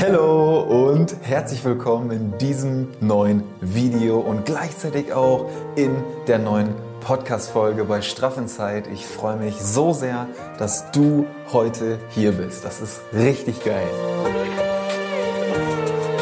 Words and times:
Hallo 0.00 0.60
und 0.60 1.16
herzlich 1.22 1.64
willkommen 1.64 2.12
in 2.12 2.38
diesem 2.38 2.86
neuen 3.00 3.42
Video 3.60 4.20
und 4.20 4.46
gleichzeitig 4.46 5.12
auch 5.12 5.50
in 5.74 5.90
der 6.28 6.38
neuen 6.38 6.68
Podcast-Folge 7.00 7.82
bei 7.82 8.00
Straff 8.00 8.38
in 8.38 8.46
Zeit. 8.46 8.86
Ich 8.86 9.04
freue 9.04 9.34
mich 9.34 9.56
so 9.56 9.92
sehr, 9.92 10.28
dass 10.56 10.92
du 10.92 11.26
heute 11.52 11.98
hier 12.10 12.30
bist. 12.30 12.64
Das 12.64 12.80
ist 12.80 13.00
richtig 13.12 13.64
geil. 13.64 13.88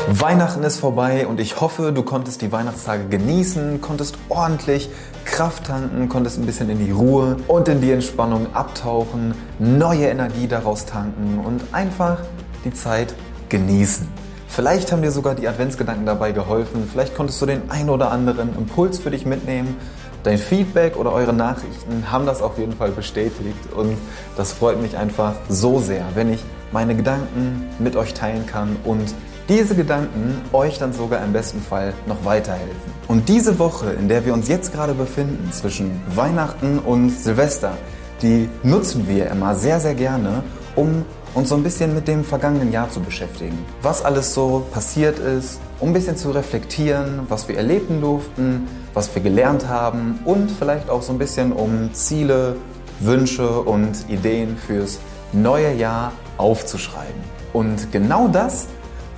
Weihnachten 0.08 0.62
ist 0.62 0.79
vorbei 0.79 1.27
und 1.27 1.38
ich 1.38 1.61
hoffe, 1.61 1.93
du 1.93 2.02
konntest 2.02 2.40
die 2.40 2.52
Weihnachtstage 2.52 3.04
genießen, 3.08 3.82
konntest 3.82 4.16
ordentlich 4.30 4.88
Kraft 5.27 5.66
tanken, 5.66 6.08
konntest 6.08 6.38
ein 6.38 6.46
bisschen 6.46 6.70
in 6.70 6.79
die 6.79 6.93
Ruhe 6.93 7.36
und 7.46 7.68
in 7.68 7.82
die 7.82 7.90
Entspannung 7.90 8.54
abtauchen, 8.54 9.34
neue 9.58 10.06
Energie 10.06 10.48
daraus 10.48 10.86
tanken 10.86 11.43
und 11.45 11.62
einfach 11.72 12.20
die 12.64 12.72
Zeit 12.72 13.14
genießen. 13.48 14.06
Vielleicht 14.48 14.92
haben 14.92 15.02
dir 15.02 15.10
sogar 15.10 15.34
die 15.34 15.48
Adventsgedanken 15.48 16.06
dabei 16.06 16.32
geholfen, 16.32 16.88
vielleicht 16.91 17.14
konntest 17.14 17.41
du 17.42 17.46
den 17.46 17.70
ein 17.70 17.91
oder 17.91 18.10
anderen 18.10 18.56
Impuls 18.56 18.98
für 18.98 19.10
dich 19.10 19.27
mitnehmen. 19.27 19.77
Dein 20.22 20.38
Feedback 20.38 20.96
oder 20.96 21.12
eure 21.12 21.32
Nachrichten 21.32 22.10
haben 22.10 22.27
das 22.27 22.42
auf 22.42 22.59
jeden 22.59 22.72
Fall 22.72 22.91
bestätigt 22.91 23.72
und 23.77 23.96
das 24.36 24.52
freut 24.52 24.80
mich 24.80 24.96
einfach 24.96 25.34
so 25.48 25.78
sehr, 25.78 26.05
wenn 26.14 26.32
ich 26.32 26.41
meine 26.72 26.96
Gedanken 26.96 27.64
mit 27.78 27.96
euch 27.96 28.14
teilen 28.14 28.46
kann 28.46 28.77
und 28.84 29.14
diese 29.48 29.77
Gedanken 29.77 30.41
euch 30.52 30.78
dann 30.78 30.92
sogar 30.92 31.22
im 31.22 31.33
besten 31.33 31.60
Fall 31.60 31.94
noch 32.06 32.24
weiterhelfen. 32.24 32.92
Und 33.06 33.28
diese 33.28 33.58
Woche, 33.60 33.91
in 33.91 34.08
der 34.08 34.27
wir 34.27 34.34
uns 34.34 34.48
jetzt 34.48 34.72
gerade 34.72 34.94
befinden, 34.94 35.52
zwischen 35.52 36.02
Weihnachten 36.14 36.80
und 36.80 37.10
Silvester, 37.10 37.77
die 38.22 38.48
nutzen 38.64 39.06
wir 39.08 39.30
immer 39.30 39.55
sehr, 39.55 39.78
sehr 39.78 39.94
gerne, 39.94 40.42
um 40.74 41.05
uns 41.36 41.50
so 41.50 41.54
ein 41.54 41.62
bisschen 41.62 41.95
mit 41.95 42.08
dem 42.08 42.24
vergangenen 42.24 42.72
Jahr 42.72 42.90
zu 42.90 43.00
beschäftigen. 43.00 43.58
Was 43.82 44.02
alles 44.02 44.32
so 44.32 44.64
passiert 44.72 45.18
ist, 45.18 45.60
um 45.80 45.90
ein 45.90 45.92
bisschen 45.92 46.16
zu 46.16 46.30
reflektieren, 46.30 47.27
was 47.28 47.47
wir 47.47 47.58
erleben 47.58 48.00
durften, 48.00 48.66
was 48.94 49.14
wir 49.14 49.22
gelernt 49.22 49.69
haben 49.69 50.19
und 50.24 50.50
vielleicht 50.50 50.88
auch 50.88 51.02
so 51.02 51.12
ein 51.12 51.19
bisschen 51.19 51.52
um 51.52 51.92
Ziele, 51.92 52.56
Wünsche 53.00 53.61
und 53.61 54.08
Ideen 54.08 54.56
fürs 54.56 54.98
neue 55.34 55.74
Jahr 55.74 56.12
aufzuschreiben. 56.38 57.20
Und 57.52 57.92
genau 57.92 58.28
das 58.28 58.68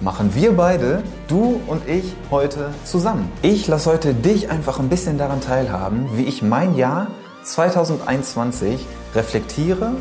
machen 0.00 0.34
wir 0.34 0.56
beide, 0.56 1.05
du 1.28 1.61
und 1.69 1.89
ich, 1.89 2.17
heute 2.33 2.71
zusammen. 2.84 3.31
Ich 3.43 3.69
lasse 3.69 3.93
heute 3.93 4.12
dich 4.12 4.50
einfach 4.50 4.81
ein 4.81 4.89
bisschen 4.89 5.19
daran 5.19 5.41
teilhaben, 5.41 6.09
wie 6.17 6.25
ich 6.25 6.43
mein 6.43 6.77
Jahr 6.77 7.06
2021 7.45 8.84
reflektiere, 9.15 9.93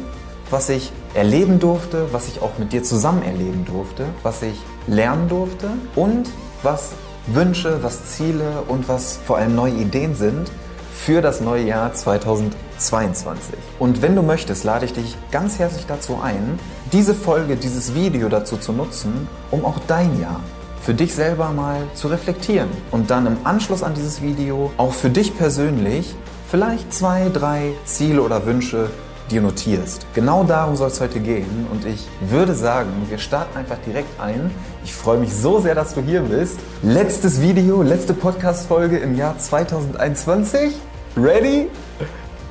was 0.49 0.69
ich 0.69 0.91
erleben 1.13 1.59
durfte, 1.59 2.07
was 2.11 2.27
ich 2.27 2.41
auch 2.41 2.57
mit 2.57 2.73
dir 2.73 2.83
zusammen 2.83 3.23
erleben 3.23 3.65
durfte, 3.65 4.05
was 4.23 4.41
ich 4.41 4.57
lernen 4.87 5.27
durfte 5.27 5.69
und 5.95 6.29
was 6.63 6.91
Wünsche, 7.27 7.83
was 7.83 8.05
Ziele 8.05 8.63
und 8.67 8.87
was 8.87 9.17
vor 9.25 9.37
allem 9.37 9.55
neue 9.55 9.73
Ideen 9.73 10.15
sind 10.15 10.49
für 10.93 11.21
das 11.21 11.41
neue 11.41 11.63
Jahr 11.65 11.93
2022. 11.93 13.55
Und 13.79 14.01
wenn 14.01 14.15
du 14.15 14.21
möchtest, 14.21 14.63
lade 14.63 14.85
ich 14.85 14.93
dich 14.93 15.15
ganz 15.31 15.59
herzlich 15.59 15.85
dazu 15.85 16.19
ein, 16.21 16.59
diese 16.91 17.13
Folge, 17.13 17.55
dieses 17.55 17.93
Video 17.93 18.29
dazu 18.29 18.57
zu 18.57 18.71
nutzen, 18.71 19.27
um 19.51 19.65
auch 19.65 19.79
dein 19.87 20.19
Jahr 20.19 20.39
für 20.81 20.93
dich 20.93 21.13
selber 21.13 21.51
mal 21.51 21.81
zu 21.95 22.07
reflektieren 22.07 22.69
und 22.91 23.11
dann 23.11 23.27
im 23.27 23.37
Anschluss 23.43 23.83
an 23.83 23.93
dieses 23.93 24.21
Video 24.21 24.71
auch 24.77 24.93
für 24.93 25.09
dich 25.09 25.37
persönlich 25.37 26.15
vielleicht 26.49 26.93
zwei, 26.93 27.29
drei 27.29 27.73
Ziele 27.83 28.21
oder 28.21 28.45
Wünsche 28.45 28.89
dir 29.29 29.41
notierst. 29.41 30.05
Genau 30.13 30.43
darum 30.43 30.75
soll 30.75 30.87
es 30.87 31.01
heute 31.01 31.19
gehen 31.19 31.67
und 31.71 31.85
ich 31.85 32.07
würde 32.21 32.53
sagen, 32.53 32.89
wir 33.09 33.17
starten 33.17 33.57
einfach 33.57 33.77
direkt 33.85 34.19
ein. 34.19 34.51
Ich 34.83 34.93
freue 34.93 35.17
mich 35.17 35.33
so 35.33 35.59
sehr, 35.59 35.75
dass 35.75 35.93
du 35.93 36.01
hier 36.01 36.21
bist. 36.21 36.59
Letztes 36.81 37.41
Video, 37.41 37.81
letzte 37.81 38.13
Podcast-Folge 38.13 38.97
im 38.97 39.15
Jahr 39.15 39.37
2021. 39.37 40.75
Ready? 41.15 41.69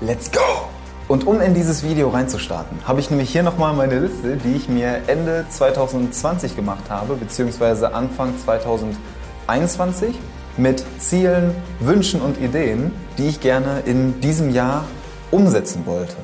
Let's 0.00 0.31
go! 0.31 0.41
Und 1.09 1.26
um 1.26 1.41
in 1.41 1.54
dieses 1.54 1.84
Video 1.84 2.09
reinzustarten, 2.09 2.78
habe 2.84 2.98
ich 2.98 3.10
nämlich 3.10 3.31
hier 3.31 3.44
nochmal 3.44 3.72
meine 3.75 4.00
Liste, 4.00 4.37
die 4.37 4.56
ich 4.56 4.69
mir 4.69 5.03
Ende 5.06 5.47
2020 5.48 6.56
gemacht 6.56 6.91
habe, 6.91 7.14
beziehungsweise 7.14 7.94
Anfang 7.94 8.34
2021 8.37 10.16
mit 10.56 10.84
Zielen, 10.98 11.54
Wünschen 11.78 12.20
und 12.20 12.41
Ideen, 12.41 12.91
die 13.19 13.28
ich 13.28 13.41
gerne 13.41 13.82
in 13.87 14.20
diesem 14.20 14.50
Jahr 14.50 14.84
umsetzen 15.31 15.87
wollte. 15.87 16.16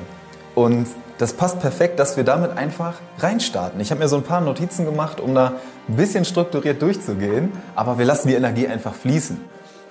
Und 0.55 0.87
das 1.17 1.33
passt 1.33 1.59
perfekt, 1.59 1.99
dass 1.99 2.17
wir 2.17 2.23
damit 2.23 2.57
einfach 2.57 2.95
reinstarten. 3.19 3.79
Ich 3.79 3.91
habe 3.91 4.01
mir 4.01 4.07
so 4.07 4.17
ein 4.17 4.23
paar 4.23 4.41
Notizen 4.41 4.85
gemacht, 4.85 5.19
um 5.19 5.33
da 5.33 5.53
ein 5.87 5.95
bisschen 5.95 6.25
strukturiert 6.25 6.81
durchzugehen, 6.81 7.51
aber 7.75 7.97
wir 7.97 8.05
lassen 8.05 8.27
die 8.27 8.35
Energie 8.35 8.67
einfach 8.67 8.93
fließen. 8.93 9.39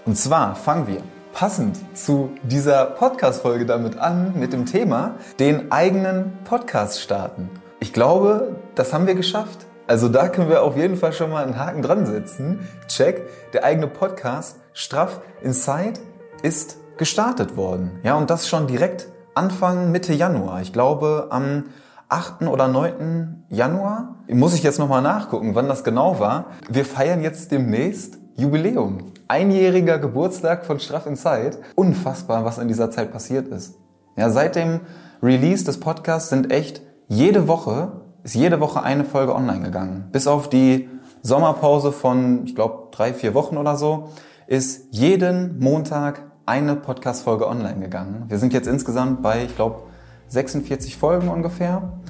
Und 0.05 0.17
zwar 0.17 0.57
fangen 0.57 0.87
wir 0.87 0.99
passend 1.33 1.79
zu 1.97 2.31
dieser 2.43 2.85
Podcast-Folge 2.85 3.67
damit 3.67 3.99
an, 3.99 4.35
mit 4.39 4.53
dem 4.53 4.67
Thema 4.67 5.15
den 5.39 5.73
eigenen 5.73 6.33
Podcast 6.45 7.01
starten. 7.01 7.51
Ich 7.81 7.93
glaube, 7.93 8.57
das 8.75 8.93
haben 8.93 9.07
wir 9.07 9.15
geschafft. 9.15 9.67
Also 9.87 10.09
da 10.09 10.29
können 10.29 10.49
wir 10.49 10.63
auf 10.63 10.77
jeden 10.77 10.97
Fall 10.97 11.13
schon 11.13 11.31
mal 11.31 11.45
einen 11.45 11.59
Haken 11.59 11.83
dran 11.83 12.07
setzen. 12.07 12.69
Check, 12.89 13.23
der 13.53 13.65
eigene 13.65 13.89
Podcast 13.89 14.57
Straff 14.73 15.21
Inside 15.43 16.01
ist 16.43 16.77
gestartet 16.97 17.57
worden. 17.57 17.99
Ja, 18.03 18.17
und 18.17 18.31
das 18.31 18.49
schon 18.49 18.67
direkt 18.67 19.09
Anfang 19.35 19.91
Mitte 19.91 20.13
Januar. 20.13 20.61
Ich 20.61 20.73
glaube 20.73 21.29
am 21.31 21.65
8. 22.11 22.43
oder 22.43 22.69
9. 22.69 23.45
Januar. 23.49 24.17
Muss 24.29 24.55
ich 24.55 24.63
jetzt 24.63 24.79
nochmal 24.79 25.01
nachgucken, 25.01 25.55
wann 25.55 25.69
das 25.69 25.85
genau 25.85 26.21
war. 26.21 26.47
Wir 26.69 26.85
feiern 26.85 27.23
jetzt 27.23 27.51
demnächst 27.51 28.19
Jubiläum. 28.37 28.99
Einjähriger 29.29 29.99
Geburtstag 29.99 30.67
von 30.67 30.79
Straff 30.79 31.07
in 31.07 31.17
Zeit. 31.17 31.59
Unfassbar, 31.77 32.45
was 32.45 32.59
in 32.59 32.69
dieser 32.69 32.91
Zeit 32.91 33.11
passiert 33.11 33.49
ist. 33.49 33.79
Ja, 34.17 34.29
seit 34.29 34.55
dem 34.55 34.81
Release 35.23 35.65
des 35.65 35.81
Podcasts 35.81 36.29
sind 36.29 36.53
echt 36.53 36.83
jede 37.09 37.49
Woche, 37.49 37.93
ist 38.25 38.35
jede 38.35 38.61
Woche 38.61 38.83
eine 38.83 39.05
Folge 39.05 39.35
online 39.35 39.61
gegangen. 39.61 40.09
Bis 40.13 40.27
auf 40.27 40.51
die 40.51 40.91
Sommerpause 41.23 41.93
von, 41.93 42.43
ich 42.45 42.55
glaube, 42.55 42.89
drei, 42.91 43.15
vier 43.15 43.33
Wochen 43.33 43.57
oder 43.57 43.77
so, 43.77 44.11
ist 44.47 44.89
jeden 44.91 45.59
Montag 45.59 46.21
eine 46.47 46.75
Podcast-Folge 46.75 47.47
online 47.47 47.81
gegangen. 47.81 48.25
Wir 48.29 48.39
sind 48.39 48.53
jetzt 48.53 48.67
insgesamt 48.67 49.23
bei, 49.23 49.45
ich 49.45 49.55
glaube, 49.55 49.85
46 50.29 50.97
Folgen 50.97 51.29
ungefähr. 51.29 52.01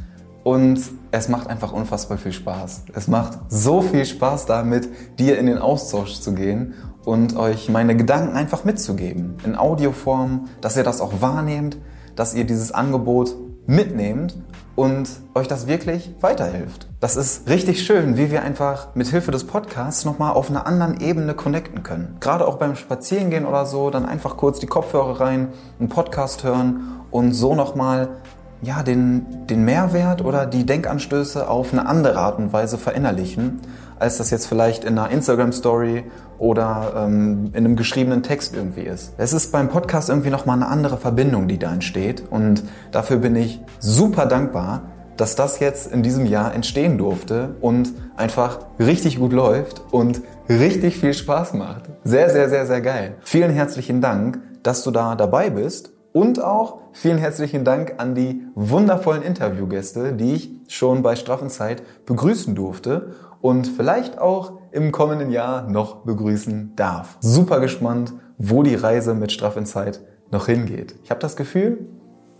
Und 0.44 0.80
es 1.12 1.28
macht 1.28 1.46
einfach 1.46 1.72
unfassbar 1.72 2.18
viel 2.18 2.32
Spaß. 2.32 2.84
Es 2.94 3.06
macht 3.06 3.38
so 3.48 3.80
viel 3.80 4.04
Spaß 4.04 4.46
da, 4.46 4.64
mit 4.64 4.88
dir 5.18 5.38
in 5.38 5.46
den 5.46 5.58
Austausch 5.58 6.20
zu 6.20 6.34
gehen 6.34 6.74
und 7.04 7.36
euch 7.36 7.68
meine 7.68 7.96
Gedanken 7.96 8.34
einfach 8.34 8.64
mitzugeben. 8.64 9.36
In 9.44 9.54
Audioform, 9.54 10.48
dass 10.60 10.76
ihr 10.76 10.82
das 10.82 11.00
auch 11.00 11.20
wahrnehmt, 11.20 11.76
dass 12.16 12.34
ihr 12.34 12.44
dieses 12.44 12.72
Angebot 12.72 13.36
mitnehmt 13.66 14.36
und 14.74 15.08
euch 15.34 15.48
das 15.48 15.66
wirklich 15.66 16.14
weiterhilft. 16.20 16.88
Das 17.00 17.16
ist 17.16 17.48
richtig 17.48 17.84
schön, 17.84 18.16
wie 18.16 18.30
wir 18.30 18.42
einfach 18.42 18.94
mit 18.94 19.08
Hilfe 19.08 19.30
des 19.30 19.44
Podcasts 19.44 20.04
nochmal 20.04 20.32
auf 20.32 20.50
einer 20.50 20.66
anderen 20.66 21.00
Ebene 21.00 21.34
connecten 21.34 21.82
können. 21.82 22.16
Gerade 22.20 22.46
auch 22.46 22.56
beim 22.56 22.76
Spazierengehen 22.76 23.44
oder 23.44 23.66
so, 23.66 23.90
dann 23.90 24.06
einfach 24.06 24.36
kurz 24.36 24.60
die 24.60 24.66
Kopfhörer 24.66 25.20
rein, 25.20 25.48
einen 25.78 25.88
Podcast 25.88 26.44
hören 26.44 27.00
und 27.10 27.32
so 27.32 27.54
nochmal 27.54 28.08
ja, 28.62 28.82
den, 28.82 29.46
den 29.48 29.64
Mehrwert 29.64 30.24
oder 30.24 30.46
die 30.46 30.64
Denkanstöße 30.64 31.48
auf 31.48 31.72
eine 31.72 31.86
andere 31.86 32.16
Art 32.16 32.38
und 32.38 32.52
Weise 32.52 32.78
verinnerlichen, 32.78 33.60
als 34.02 34.18
das 34.18 34.30
jetzt 34.30 34.46
vielleicht 34.46 34.84
in 34.84 34.98
einer 34.98 35.10
Instagram-Story 35.10 36.04
oder 36.38 36.92
ähm, 36.96 37.50
in 37.52 37.64
einem 37.64 37.76
geschriebenen 37.76 38.22
Text 38.22 38.54
irgendwie 38.54 38.82
ist. 38.82 39.14
Es 39.16 39.32
ist 39.32 39.52
beim 39.52 39.68
Podcast 39.68 40.08
irgendwie 40.08 40.30
nochmal 40.30 40.56
eine 40.56 40.66
andere 40.66 40.98
Verbindung, 40.98 41.46
die 41.46 41.58
da 41.58 41.72
entsteht 41.72 42.24
und 42.28 42.64
dafür 42.90 43.18
bin 43.18 43.36
ich 43.36 43.60
super 43.78 44.26
dankbar, 44.26 44.82
dass 45.16 45.36
das 45.36 45.60
jetzt 45.60 45.92
in 45.92 46.02
diesem 46.02 46.26
Jahr 46.26 46.52
entstehen 46.52 46.98
durfte 46.98 47.54
und 47.60 47.92
einfach 48.16 48.58
richtig 48.80 49.18
gut 49.18 49.32
läuft 49.32 49.82
und 49.92 50.20
richtig 50.48 50.98
viel 50.98 51.14
Spaß 51.14 51.54
macht. 51.54 51.82
Sehr, 52.02 52.28
sehr, 52.28 52.48
sehr, 52.48 52.66
sehr 52.66 52.80
geil. 52.80 53.16
Vielen 53.22 53.52
herzlichen 53.52 54.00
Dank, 54.00 54.40
dass 54.64 54.82
du 54.82 54.90
da 54.90 55.14
dabei 55.14 55.50
bist 55.50 55.92
und 56.12 56.42
auch 56.42 56.80
vielen 56.92 57.18
herzlichen 57.18 57.64
Dank 57.64 57.94
an 57.98 58.14
die 58.14 58.42
wundervollen 58.54 59.22
Interviewgäste, 59.22 60.12
die 60.12 60.34
ich 60.34 60.50
schon 60.66 61.02
bei 61.02 61.14
Straffenzeit 61.16 61.82
begrüßen 62.04 62.54
durfte 62.54 63.12
und 63.42 63.66
vielleicht 63.66 64.18
auch 64.18 64.52
im 64.70 64.90
kommenden 64.90 65.30
Jahr 65.30 65.68
noch 65.68 65.96
begrüßen 65.96 66.72
darf. 66.74 67.18
Super 67.20 67.60
gespannt, 67.60 68.14
wo 68.38 68.62
die 68.62 68.74
Reise 68.74 69.12
mit 69.12 69.32
Straffenzeit 69.32 70.00
noch 70.30 70.46
hingeht. 70.46 70.94
Ich 71.04 71.10
habe 71.10 71.20
das 71.20 71.36
Gefühl, 71.36 71.86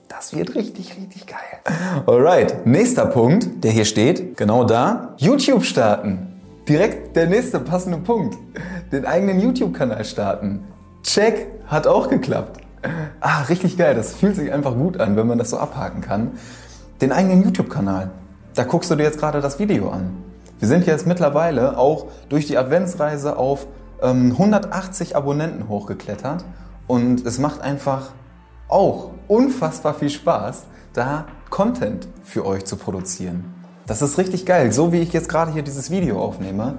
das 0.09 0.35
wird 0.35 0.55
richtig, 0.55 0.97
richtig 0.97 1.27
geil. 1.27 1.75
Alright, 2.07 2.67
nächster 2.67 3.07
Punkt, 3.07 3.63
der 3.63 3.73
hier 3.73 3.85
steht, 3.85 4.37
genau 4.37 4.65
da, 4.65 5.15
YouTube 5.19 5.65
starten. 5.65 6.41
Direkt 6.69 7.17
der 7.17 7.27
nächste 7.27 7.59
passende 7.59 7.99
Punkt. 7.99 8.39
Den 8.93 9.05
eigenen 9.05 9.41
YouTube-Kanal 9.41 10.05
starten. 10.05 10.65
Check, 11.03 11.49
hat 11.67 11.87
auch 11.87 12.09
geklappt. 12.09 12.61
Ah, 13.21 13.43
richtig 13.43 13.77
geil. 13.77 13.95
Das 13.95 14.15
fühlt 14.15 14.37
sich 14.37 14.53
einfach 14.53 14.75
gut 14.75 15.01
an, 15.01 15.17
wenn 15.17 15.27
man 15.27 15.39
das 15.39 15.51
so 15.51 15.59
abhaken 15.59 16.01
kann. 16.01 16.33
Den 17.01 17.11
eigenen 17.11 17.43
YouTube-Kanal. 17.43 18.11
Da 18.55 18.65
guckst 18.65 18.91
du 18.91 18.97
dir 18.97 19.05
jetzt 19.05 19.19
gerade 19.19 19.41
das 19.41 19.59
Video 19.59 19.91
an. 19.91 20.32
Wir 20.63 20.69
sind 20.69 20.87
jetzt 20.87 21.09
mittlerweile 21.09 21.77
auch 21.77 22.07
durch 22.29 22.47
die 22.47 22.57
Adventsreise 22.57 23.37
auf 23.37 23.67
ähm, 24.01 24.31
180 24.31 25.17
Abonnenten 25.17 25.69
hochgeklettert 25.69 26.45
und 26.87 27.27
es 27.27 27.41
macht 27.41 27.61
einfach 27.61 28.11
auch 28.69 29.11
unfassbar 29.27 29.93
viel 29.95 30.09
Spaß, 30.09 30.67
da 30.93 31.27
Content 31.51 32.07
für 32.23 32.47
euch 32.47 32.65
zu 32.65 32.77
produzieren. 32.77 33.53
Das 33.89 34.03
ist 34.03 34.19
richtig 34.19 34.47
geil. 34.47 34.71
So 34.71 34.93
wie 34.93 35.01
ich 35.01 35.13
jetzt 35.13 35.29
gerade 35.29 35.51
hier 35.51 35.63
dieses 35.63 35.91
Video 35.91 36.23
aufnehme, 36.23 36.79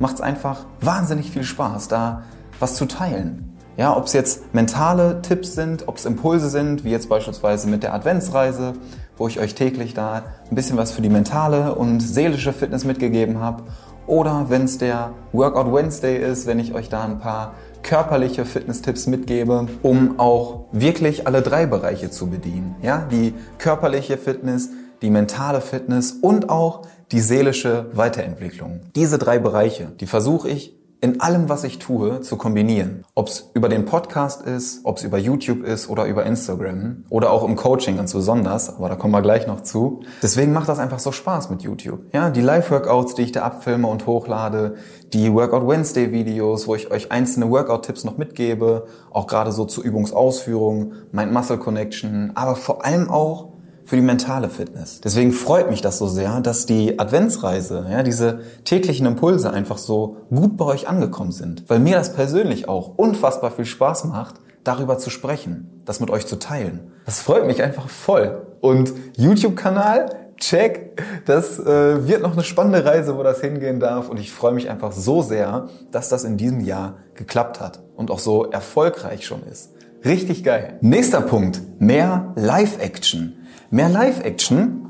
macht 0.00 0.16
es 0.16 0.20
einfach 0.20 0.66
wahnsinnig 0.80 1.30
viel 1.30 1.44
Spaß, 1.44 1.86
da 1.86 2.24
was 2.58 2.74
zu 2.74 2.86
teilen. 2.86 3.56
Ja, 3.76 3.96
ob 3.96 4.06
es 4.06 4.12
jetzt 4.12 4.52
mentale 4.52 5.22
Tipps 5.22 5.54
sind, 5.54 5.86
ob 5.86 5.98
es 5.98 6.04
Impulse 6.04 6.48
sind, 6.48 6.82
wie 6.82 6.90
jetzt 6.90 7.08
beispielsweise 7.08 7.68
mit 7.68 7.84
der 7.84 7.94
Adventsreise, 7.94 8.72
wo 9.20 9.28
ich 9.28 9.38
euch 9.38 9.54
täglich 9.54 9.92
da 9.92 10.22
ein 10.50 10.54
bisschen 10.54 10.78
was 10.78 10.92
für 10.92 11.02
die 11.02 11.10
mentale 11.10 11.74
und 11.74 12.00
seelische 12.00 12.54
Fitness 12.54 12.84
mitgegeben 12.84 13.38
habe. 13.38 13.64
Oder 14.06 14.46
wenn 14.48 14.64
es 14.64 14.78
der 14.78 15.12
Workout 15.32 15.72
Wednesday 15.72 16.16
ist, 16.18 16.46
wenn 16.46 16.58
ich 16.58 16.72
euch 16.72 16.88
da 16.88 17.04
ein 17.04 17.18
paar 17.18 17.52
körperliche 17.82 18.46
Fitness-Tipps 18.46 19.06
mitgebe, 19.06 19.68
um 19.82 20.18
auch 20.18 20.64
wirklich 20.72 21.26
alle 21.26 21.42
drei 21.42 21.66
Bereiche 21.66 22.10
zu 22.10 22.28
bedienen. 22.28 22.76
Ja, 22.82 23.06
die 23.10 23.34
körperliche 23.58 24.16
Fitness, 24.16 24.70
die 25.02 25.10
mentale 25.10 25.60
Fitness 25.60 26.12
und 26.12 26.48
auch 26.48 26.86
die 27.12 27.20
seelische 27.20 27.90
Weiterentwicklung. 27.92 28.80
Diese 28.96 29.18
drei 29.18 29.38
Bereiche, 29.38 29.92
die 30.00 30.06
versuche 30.06 30.48
ich 30.48 30.79
in 31.02 31.20
allem, 31.20 31.48
was 31.48 31.64
ich 31.64 31.78
tue, 31.78 32.20
zu 32.20 32.36
kombinieren. 32.36 33.04
Ob 33.14 33.28
es 33.28 33.50
über 33.54 33.68
den 33.68 33.86
Podcast 33.86 34.42
ist, 34.42 34.80
ob 34.84 34.98
es 34.98 35.02
über 35.02 35.16
YouTube 35.16 35.64
ist 35.64 35.88
oder 35.88 36.04
über 36.04 36.26
Instagram 36.26 37.04
oder 37.08 37.30
auch 37.30 37.42
im 37.42 37.56
Coaching 37.56 37.96
ganz 37.96 38.12
besonders, 38.12 38.76
aber 38.76 38.90
da 38.90 38.96
kommen 38.96 39.14
wir 39.14 39.22
gleich 39.22 39.46
noch 39.46 39.62
zu. 39.62 40.02
Deswegen 40.22 40.52
macht 40.52 40.68
das 40.68 40.78
einfach 40.78 40.98
so 40.98 41.10
Spaß 41.10 41.48
mit 41.48 41.62
YouTube. 41.62 42.00
Ja, 42.12 42.28
die 42.28 42.42
Live-Workouts, 42.42 43.14
die 43.14 43.22
ich 43.22 43.32
da 43.32 43.42
abfilme 43.42 43.86
und 43.86 44.06
hochlade, 44.06 44.74
die 45.14 45.32
Workout 45.32 45.66
Wednesday 45.66 46.12
Videos, 46.12 46.66
wo 46.66 46.74
ich 46.74 46.90
euch 46.90 47.10
einzelne 47.10 47.50
Workout-Tipps 47.50 48.04
noch 48.04 48.18
mitgebe, 48.18 48.86
auch 49.10 49.26
gerade 49.26 49.52
so 49.52 49.64
zur 49.64 49.84
Übungsausführung, 49.84 50.92
Mind 51.12 51.32
Muscle 51.32 51.58
Connection, 51.58 52.32
aber 52.34 52.56
vor 52.56 52.84
allem 52.84 53.08
auch 53.08 53.50
für 53.90 53.96
die 53.96 54.02
mentale 54.02 54.48
Fitness. 54.48 55.00
Deswegen 55.00 55.32
freut 55.32 55.68
mich 55.68 55.80
das 55.80 55.98
so 55.98 56.06
sehr, 56.06 56.40
dass 56.40 56.64
die 56.64 57.00
Adventsreise, 57.00 57.86
ja, 57.90 58.04
diese 58.04 58.38
täglichen 58.64 59.04
Impulse 59.04 59.52
einfach 59.52 59.78
so 59.78 60.18
gut 60.30 60.56
bei 60.56 60.64
euch 60.64 60.86
angekommen 60.86 61.32
sind. 61.32 61.64
Weil 61.66 61.80
mir 61.80 61.96
das 61.96 62.14
persönlich 62.14 62.68
auch 62.68 62.96
unfassbar 62.96 63.50
viel 63.50 63.64
Spaß 63.64 64.04
macht, 64.04 64.36
darüber 64.62 64.98
zu 64.98 65.10
sprechen, 65.10 65.82
das 65.86 65.98
mit 65.98 66.08
euch 66.08 66.28
zu 66.28 66.38
teilen. 66.38 66.92
Das 67.04 67.18
freut 67.18 67.48
mich 67.48 67.64
einfach 67.64 67.88
voll. 67.88 68.46
Und 68.60 68.92
YouTube-Kanal, 69.16 70.14
check, 70.36 71.02
das 71.26 71.58
äh, 71.58 72.06
wird 72.06 72.22
noch 72.22 72.34
eine 72.34 72.44
spannende 72.44 72.84
Reise, 72.84 73.18
wo 73.18 73.24
das 73.24 73.40
hingehen 73.40 73.80
darf. 73.80 74.08
Und 74.08 74.20
ich 74.20 74.30
freue 74.30 74.52
mich 74.52 74.70
einfach 74.70 74.92
so 74.92 75.20
sehr, 75.20 75.66
dass 75.90 76.08
das 76.08 76.22
in 76.22 76.36
diesem 76.36 76.60
Jahr 76.60 76.98
geklappt 77.14 77.58
hat 77.58 77.80
und 77.96 78.12
auch 78.12 78.20
so 78.20 78.44
erfolgreich 78.44 79.26
schon 79.26 79.42
ist. 79.50 79.72
Richtig 80.04 80.44
geil. 80.44 80.78
Nächster 80.80 81.22
Punkt, 81.22 81.60
mehr 81.80 82.32
Live-Action. 82.36 83.39
Mehr 83.72 83.88
Live-Action 83.88 84.88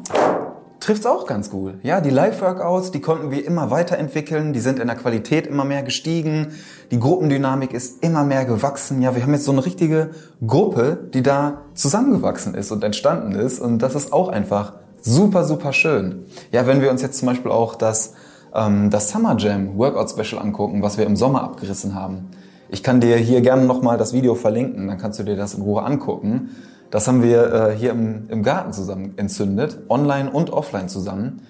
trifft's 0.81 1.05
auch 1.05 1.27
ganz 1.27 1.51
gut. 1.51 1.75
Ja, 1.83 2.01
die 2.01 2.09
Live-Workouts, 2.09 2.91
die 2.91 3.03
konnten 3.03 3.31
wir 3.31 3.45
immer 3.45 3.71
weiterentwickeln, 3.71 4.55
die 4.55 4.61
sind 4.61 4.79
in 4.79 4.87
der 4.87 4.97
Qualität 4.97 5.47
immer 5.47 5.67
mehr 5.67 5.83
gestiegen, 5.83 6.55
die 6.91 6.99
Gruppendynamik 6.99 7.75
ist 7.75 8.03
immer 8.03 8.25
mehr 8.25 8.47
gewachsen. 8.47 9.03
Ja, 9.03 9.15
wir 9.15 9.23
haben 9.23 9.35
jetzt 9.35 9.45
so 9.45 9.53
eine 9.53 9.67
richtige 9.67 10.13
Gruppe, 10.47 11.11
die 11.13 11.23
da 11.23 11.61
zusammengewachsen 11.75 12.55
ist 12.55 12.73
und 12.73 12.83
entstanden 12.83 13.33
ist 13.33 13.61
und 13.61 13.81
das 13.81 13.95
ist 13.95 14.15
auch 14.15 14.31
einfach 14.31 14.73
super, 15.03 15.45
super 15.45 15.75
schön. 15.75 16.25
Ja, 16.51 16.67
wenn 16.67 16.81
wir 16.81 16.91
uns 16.91 17.03
jetzt 17.03 17.19
zum 17.19 17.29
Beispiel 17.29 17.51
auch 17.51 17.75
das, 17.75 18.15
ähm, 18.55 18.89
das 18.89 19.11
Summer 19.11 19.37
Jam 19.37 19.77
Workout 19.77 20.09
Special 20.09 20.41
angucken, 20.41 20.83
was 20.83 20.97
wir 20.97 21.05
im 21.05 21.17
Sommer 21.17 21.43
abgerissen 21.43 21.95
haben. 21.95 22.31
Ich 22.71 22.83
kann 22.83 23.03
dir 23.03 23.19
hier 23.19 23.43
gerne 23.43 23.67
nochmal 23.67 23.99
das 23.99 24.15
Video 24.15 24.35
verlinken, 24.35 24.89
dann 24.89 24.97
kannst 24.97 25.19
du 25.19 25.25
dir 25.25 25.37
das 25.37 25.53
in 25.53 25.61
Ruhe 25.61 25.83
angucken. 25.83 26.49
Das 26.91 27.07
haben 27.07 27.23
wir 27.23 27.53
äh, 27.53 27.77
hier 27.77 27.91
im, 27.91 28.29
im 28.29 28.43
Garten 28.43 28.73
zusammen 28.73 29.15
entzündet, 29.17 29.79
online 29.89 30.31
und 30.31 30.51
offline 30.51 30.89
zusammen. 30.89 31.43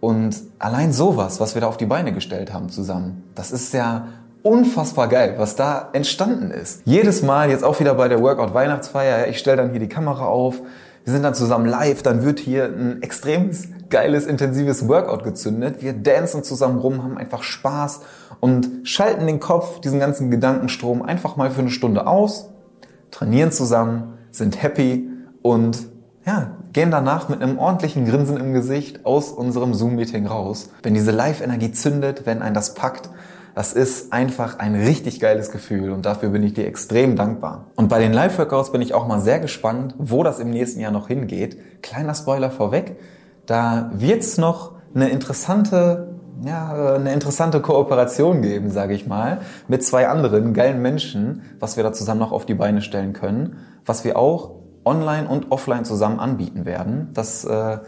Und 0.00 0.36
allein 0.58 0.92
sowas, 0.92 1.40
was 1.40 1.54
wir 1.54 1.60
da 1.60 1.68
auf 1.68 1.76
die 1.76 1.86
Beine 1.86 2.12
gestellt 2.12 2.52
haben 2.52 2.68
zusammen, 2.68 3.24
das 3.34 3.50
ist 3.52 3.72
ja 3.74 4.08
unfassbar 4.42 5.08
geil, 5.08 5.34
was 5.38 5.56
da 5.56 5.88
entstanden 5.92 6.50
ist. 6.50 6.82
Jedes 6.84 7.22
Mal, 7.22 7.50
jetzt 7.50 7.64
auch 7.64 7.80
wieder 7.80 7.94
bei 7.94 8.08
der 8.08 8.22
Workout 8.22 8.54
Weihnachtsfeier, 8.54 9.26
ich 9.28 9.38
stelle 9.38 9.56
dann 9.58 9.70
hier 9.70 9.80
die 9.80 9.88
Kamera 9.88 10.26
auf, 10.26 10.60
wir 11.04 11.12
sind 11.12 11.22
dann 11.22 11.34
zusammen 11.34 11.66
live, 11.66 12.02
dann 12.02 12.22
wird 12.22 12.38
hier 12.38 12.64
ein 12.64 13.02
extremes, 13.02 13.68
geiles, 13.88 14.26
intensives 14.26 14.88
Workout 14.88 15.24
gezündet. 15.24 15.80
Wir 15.80 15.94
dancen 15.94 16.44
zusammen 16.44 16.78
rum, 16.78 17.02
haben 17.02 17.16
einfach 17.16 17.42
Spaß 17.42 18.00
und 18.40 18.68
schalten 18.84 19.26
den 19.26 19.40
Kopf, 19.40 19.80
diesen 19.80 20.00
ganzen 20.00 20.30
Gedankenstrom 20.30 21.02
einfach 21.02 21.36
mal 21.36 21.50
für 21.50 21.60
eine 21.60 21.70
Stunde 21.70 22.06
aus, 22.06 22.50
trainieren 23.10 23.52
zusammen 23.52 24.17
sind 24.30 24.62
happy 24.62 25.08
und 25.42 25.88
ja, 26.26 26.56
gehen 26.72 26.90
danach 26.90 27.28
mit 27.28 27.40
einem 27.42 27.58
ordentlichen 27.58 28.04
Grinsen 28.04 28.36
im 28.36 28.52
Gesicht 28.52 29.06
aus 29.06 29.30
unserem 29.30 29.72
Zoom-Meeting 29.72 30.26
raus. 30.26 30.70
Wenn 30.82 30.94
diese 30.94 31.10
Live-Energie 31.10 31.72
zündet, 31.72 32.26
wenn 32.26 32.42
ein 32.42 32.54
das 32.54 32.74
packt, 32.74 33.08
das 33.54 33.72
ist 33.72 34.12
einfach 34.12 34.58
ein 34.58 34.74
richtig 34.74 35.20
geiles 35.20 35.50
Gefühl 35.50 35.90
und 35.90 36.06
dafür 36.06 36.28
bin 36.28 36.42
ich 36.42 36.52
dir 36.52 36.66
extrem 36.66 37.16
dankbar. 37.16 37.64
Und 37.76 37.88
bei 37.88 37.98
den 37.98 38.12
Live-Workouts 38.12 38.72
bin 38.72 38.82
ich 38.82 38.94
auch 38.94 39.08
mal 39.08 39.20
sehr 39.20 39.40
gespannt, 39.40 39.94
wo 39.98 40.22
das 40.22 40.38
im 40.38 40.50
nächsten 40.50 40.80
Jahr 40.80 40.92
noch 40.92 41.08
hingeht. 41.08 41.82
Kleiner 41.82 42.14
Spoiler 42.14 42.50
vorweg, 42.50 42.96
da 43.46 43.90
wird's 43.94 44.38
noch 44.38 44.72
eine 44.94 45.08
interessante 45.08 46.14
ja, 46.44 46.94
eine 46.94 47.12
interessante 47.12 47.60
Kooperation 47.60 48.42
geben, 48.42 48.70
sage 48.70 48.94
ich 48.94 49.08
mal, 49.08 49.40
mit 49.66 49.82
zwei 49.82 50.06
anderen 50.06 50.54
geilen 50.54 50.80
Menschen, 50.80 51.42
was 51.58 51.76
wir 51.76 51.82
da 51.82 51.92
zusammen 51.92 52.20
noch 52.20 52.30
auf 52.30 52.46
die 52.46 52.54
Beine 52.54 52.80
stellen 52.80 53.12
können 53.12 53.56
was 53.88 54.04
wir 54.04 54.18
auch 54.18 54.52
online 54.84 55.28
und 55.28 55.50
offline 55.50 55.84
zusammen 55.84 56.18
anbieten 56.20 56.64
werden. 56.64 57.10
Das 57.14 57.44
äh, 57.44 57.78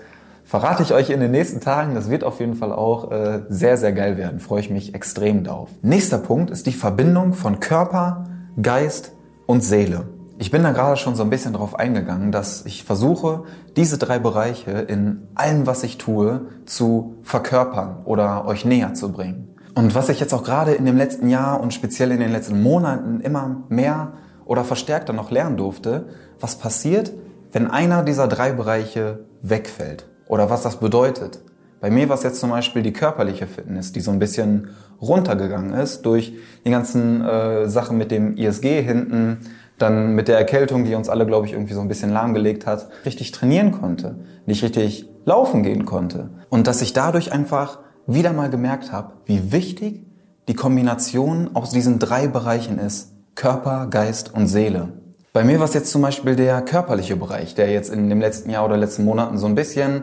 verrate 0.44 0.82
ich 0.82 0.92
euch 0.92 1.10
in 1.10 1.20
den 1.20 1.30
nächsten 1.30 1.60
Tagen. 1.60 1.94
Das 1.94 2.10
wird 2.10 2.24
auf 2.24 2.40
jeden 2.40 2.54
Fall 2.54 2.72
auch 2.72 3.10
äh, 3.10 3.42
sehr, 3.48 3.76
sehr 3.76 3.92
geil 3.92 4.16
werden. 4.16 4.40
Freue 4.40 4.60
ich 4.60 4.70
mich 4.70 4.94
extrem 4.94 5.44
drauf. 5.44 5.70
Nächster 5.82 6.18
Punkt 6.18 6.50
ist 6.50 6.66
die 6.66 6.72
Verbindung 6.72 7.32
von 7.32 7.60
Körper, 7.60 8.24
Geist 8.60 9.12
und 9.46 9.62
Seele. 9.62 10.08
Ich 10.38 10.50
bin 10.50 10.62
da 10.62 10.72
gerade 10.72 10.96
schon 10.96 11.14
so 11.16 11.22
ein 11.22 11.30
bisschen 11.30 11.52
drauf 11.52 11.78
eingegangen, 11.78 12.32
dass 12.32 12.64
ich 12.64 12.84
versuche, 12.84 13.44
diese 13.76 13.98
drei 13.98 14.18
Bereiche 14.18 14.70
in 14.70 15.28
allem, 15.34 15.66
was 15.66 15.82
ich 15.82 15.98
tue, 15.98 16.46
zu 16.64 17.16
verkörpern 17.22 17.98
oder 18.06 18.46
euch 18.46 18.64
näher 18.64 18.94
zu 18.94 19.12
bringen. 19.12 19.54
Und 19.74 19.94
was 19.94 20.08
ich 20.08 20.18
jetzt 20.18 20.32
auch 20.32 20.42
gerade 20.42 20.72
in 20.72 20.86
dem 20.86 20.96
letzten 20.96 21.28
Jahr 21.28 21.60
und 21.60 21.74
speziell 21.74 22.10
in 22.10 22.20
den 22.20 22.32
letzten 22.32 22.62
Monaten 22.62 23.20
immer 23.20 23.64
mehr 23.68 24.14
oder 24.50 24.64
verstärkter 24.64 25.12
noch 25.12 25.30
lernen 25.30 25.56
durfte, 25.56 26.06
was 26.40 26.56
passiert, 26.56 27.12
wenn 27.52 27.70
einer 27.70 28.02
dieser 28.02 28.26
drei 28.26 28.50
Bereiche 28.50 29.20
wegfällt 29.42 30.06
oder 30.26 30.50
was 30.50 30.62
das 30.62 30.80
bedeutet. 30.80 31.40
Bei 31.80 31.88
mir 31.88 32.08
war 32.08 32.16
es 32.16 32.24
jetzt 32.24 32.40
zum 32.40 32.50
Beispiel 32.50 32.82
die 32.82 32.92
körperliche 32.92 33.46
Fitness, 33.46 33.92
die 33.92 34.00
so 34.00 34.10
ein 34.10 34.18
bisschen 34.18 34.70
runtergegangen 35.00 35.72
ist 35.72 36.04
durch 36.04 36.32
die 36.66 36.70
ganzen 36.70 37.24
äh, 37.24 37.68
Sachen 37.68 37.96
mit 37.96 38.10
dem 38.10 38.36
ISG 38.36 38.82
hinten, 38.82 39.38
dann 39.78 40.16
mit 40.16 40.26
der 40.26 40.38
Erkältung, 40.38 40.84
die 40.84 40.96
uns 40.96 41.08
alle, 41.08 41.26
glaube 41.26 41.46
ich, 41.46 41.52
irgendwie 41.52 41.74
so 41.74 41.80
ein 41.80 41.88
bisschen 41.88 42.10
lahmgelegt 42.10 42.66
hat, 42.66 42.88
richtig 43.06 43.30
trainieren 43.30 43.70
konnte, 43.70 44.16
nicht 44.46 44.64
richtig 44.64 45.08
laufen 45.26 45.62
gehen 45.62 45.84
konnte. 45.84 46.30
Und 46.48 46.66
dass 46.66 46.82
ich 46.82 46.92
dadurch 46.92 47.30
einfach 47.32 47.78
wieder 48.08 48.32
mal 48.32 48.50
gemerkt 48.50 48.90
habe, 48.90 49.12
wie 49.26 49.52
wichtig 49.52 50.04
die 50.48 50.54
Kombination 50.54 51.50
aus 51.54 51.70
diesen 51.70 52.00
drei 52.00 52.26
Bereichen 52.26 52.80
ist. 52.80 53.12
Körper, 53.34 53.86
Geist 53.90 54.34
und 54.34 54.46
Seele. 54.46 54.88
Bei 55.32 55.44
mir 55.44 55.58
war 55.58 55.66
es 55.66 55.74
jetzt 55.74 55.90
zum 55.90 56.02
Beispiel 56.02 56.34
der 56.34 56.60
körperliche 56.62 57.16
Bereich, 57.16 57.54
der 57.54 57.70
jetzt 57.70 57.92
in 57.92 58.08
dem 58.08 58.20
letzten 58.20 58.50
Jahr 58.50 58.64
oder 58.64 58.76
letzten 58.76 59.04
Monaten 59.04 59.38
so 59.38 59.46
ein 59.46 59.54
bisschen 59.54 60.02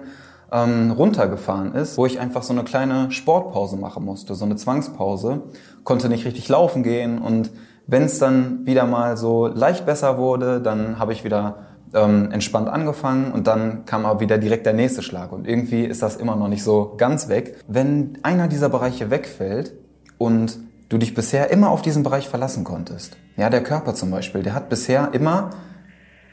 ähm, 0.51 0.91
runtergefahren 0.91 1.73
ist, 1.75 1.97
wo 1.97 2.05
ich 2.05 2.19
einfach 2.19 2.43
so 2.43 2.53
eine 2.53 2.63
kleine 2.63 3.11
Sportpause 3.11 3.75
machen 3.75 4.05
musste, 4.05 4.35
so 4.35 4.45
eine 4.45 4.55
Zwangspause, 4.55 5.41
konnte 5.83 6.07
nicht 6.09 6.25
richtig 6.25 6.47
laufen 6.47 6.83
gehen 6.83 7.19
und 7.19 7.51
wenn 7.87 8.03
es 8.03 8.19
dann 8.19 8.65
wieder 8.65 8.85
mal 8.85 9.17
so 9.17 9.47
leicht 9.47 9.85
besser 9.85 10.17
wurde, 10.17 10.61
dann 10.61 10.99
habe 10.99 11.13
ich 11.13 11.23
wieder 11.23 11.67
ähm, 11.93 12.31
entspannt 12.31 12.67
angefangen 12.67 13.31
und 13.31 13.47
dann 13.47 13.85
kam 13.85 14.05
aber 14.05 14.19
wieder 14.19 14.37
direkt 14.37 14.65
der 14.65 14.73
nächste 14.73 15.01
Schlag 15.01 15.31
und 15.31 15.47
irgendwie 15.47 15.85
ist 15.85 16.01
das 16.01 16.17
immer 16.17 16.35
noch 16.35 16.49
nicht 16.49 16.63
so 16.63 16.95
ganz 16.97 17.29
weg. 17.29 17.57
Wenn 17.67 18.17
einer 18.23 18.47
dieser 18.47 18.69
Bereiche 18.69 19.09
wegfällt 19.09 19.73
und 20.17 20.59
du 20.89 20.97
dich 20.97 21.13
bisher 21.13 21.51
immer 21.51 21.69
auf 21.69 21.81
diesen 21.81 22.03
Bereich 22.03 22.29
verlassen 22.29 22.63
konntest. 22.63 23.17
Ja, 23.35 23.49
der 23.49 23.63
Körper 23.63 23.93
zum 23.93 24.11
Beispiel, 24.11 24.43
der 24.43 24.53
hat 24.53 24.69
bisher 24.69 25.09
immer, 25.13 25.51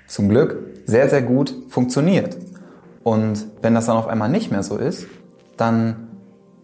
zum 0.06 0.28
Glück, 0.28 0.58
sehr, 0.87 1.08
sehr 1.08 1.23
gut 1.23 1.54
funktioniert. 1.68 2.37
Und 3.02 3.46
wenn 3.62 3.75
das 3.75 3.87
dann 3.87 3.96
auf 3.96 4.06
einmal 4.06 4.28
nicht 4.28 4.50
mehr 4.50 4.62
so 4.62 4.76
ist, 4.76 5.06
dann 5.56 6.08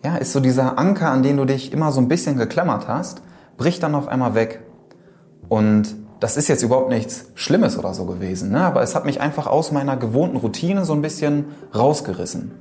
ja, 0.04 0.16
ist 0.16 0.32
so 0.32 0.40
dieser 0.40 0.78
Anker, 0.78 1.10
an 1.10 1.22
den 1.22 1.36
du 1.36 1.44
dich 1.44 1.72
immer 1.72 1.92
so 1.92 2.00
ein 2.00 2.08
bisschen 2.08 2.36
geklammert 2.36 2.88
hast, 2.88 3.22
bricht 3.56 3.82
dann 3.82 3.94
auf 3.94 4.08
einmal 4.08 4.34
weg. 4.34 4.60
Und 5.48 5.94
das 6.20 6.36
ist 6.36 6.48
jetzt 6.48 6.62
überhaupt 6.62 6.90
nichts 6.90 7.30
Schlimmes 7.34 7.78
oder 7.78 7.94
so 7.94 8.04
gewesen, 8.06 8.50
ne? 8.50 8.60
aber 8.60 8.82
es 8.82 8.94
hat 8.94 9.04
mich 9.04 9.20
einfach 9.20 9.46
aus 9.46 9.72
meiner 9.72 9.96
gewohnten 9.96 10.36
Routine 10.36 10.84
so 10.84 10.92
ein 10.92 11.02
bisschen 11.02 11.46
rausgerissen. 11.74 12.52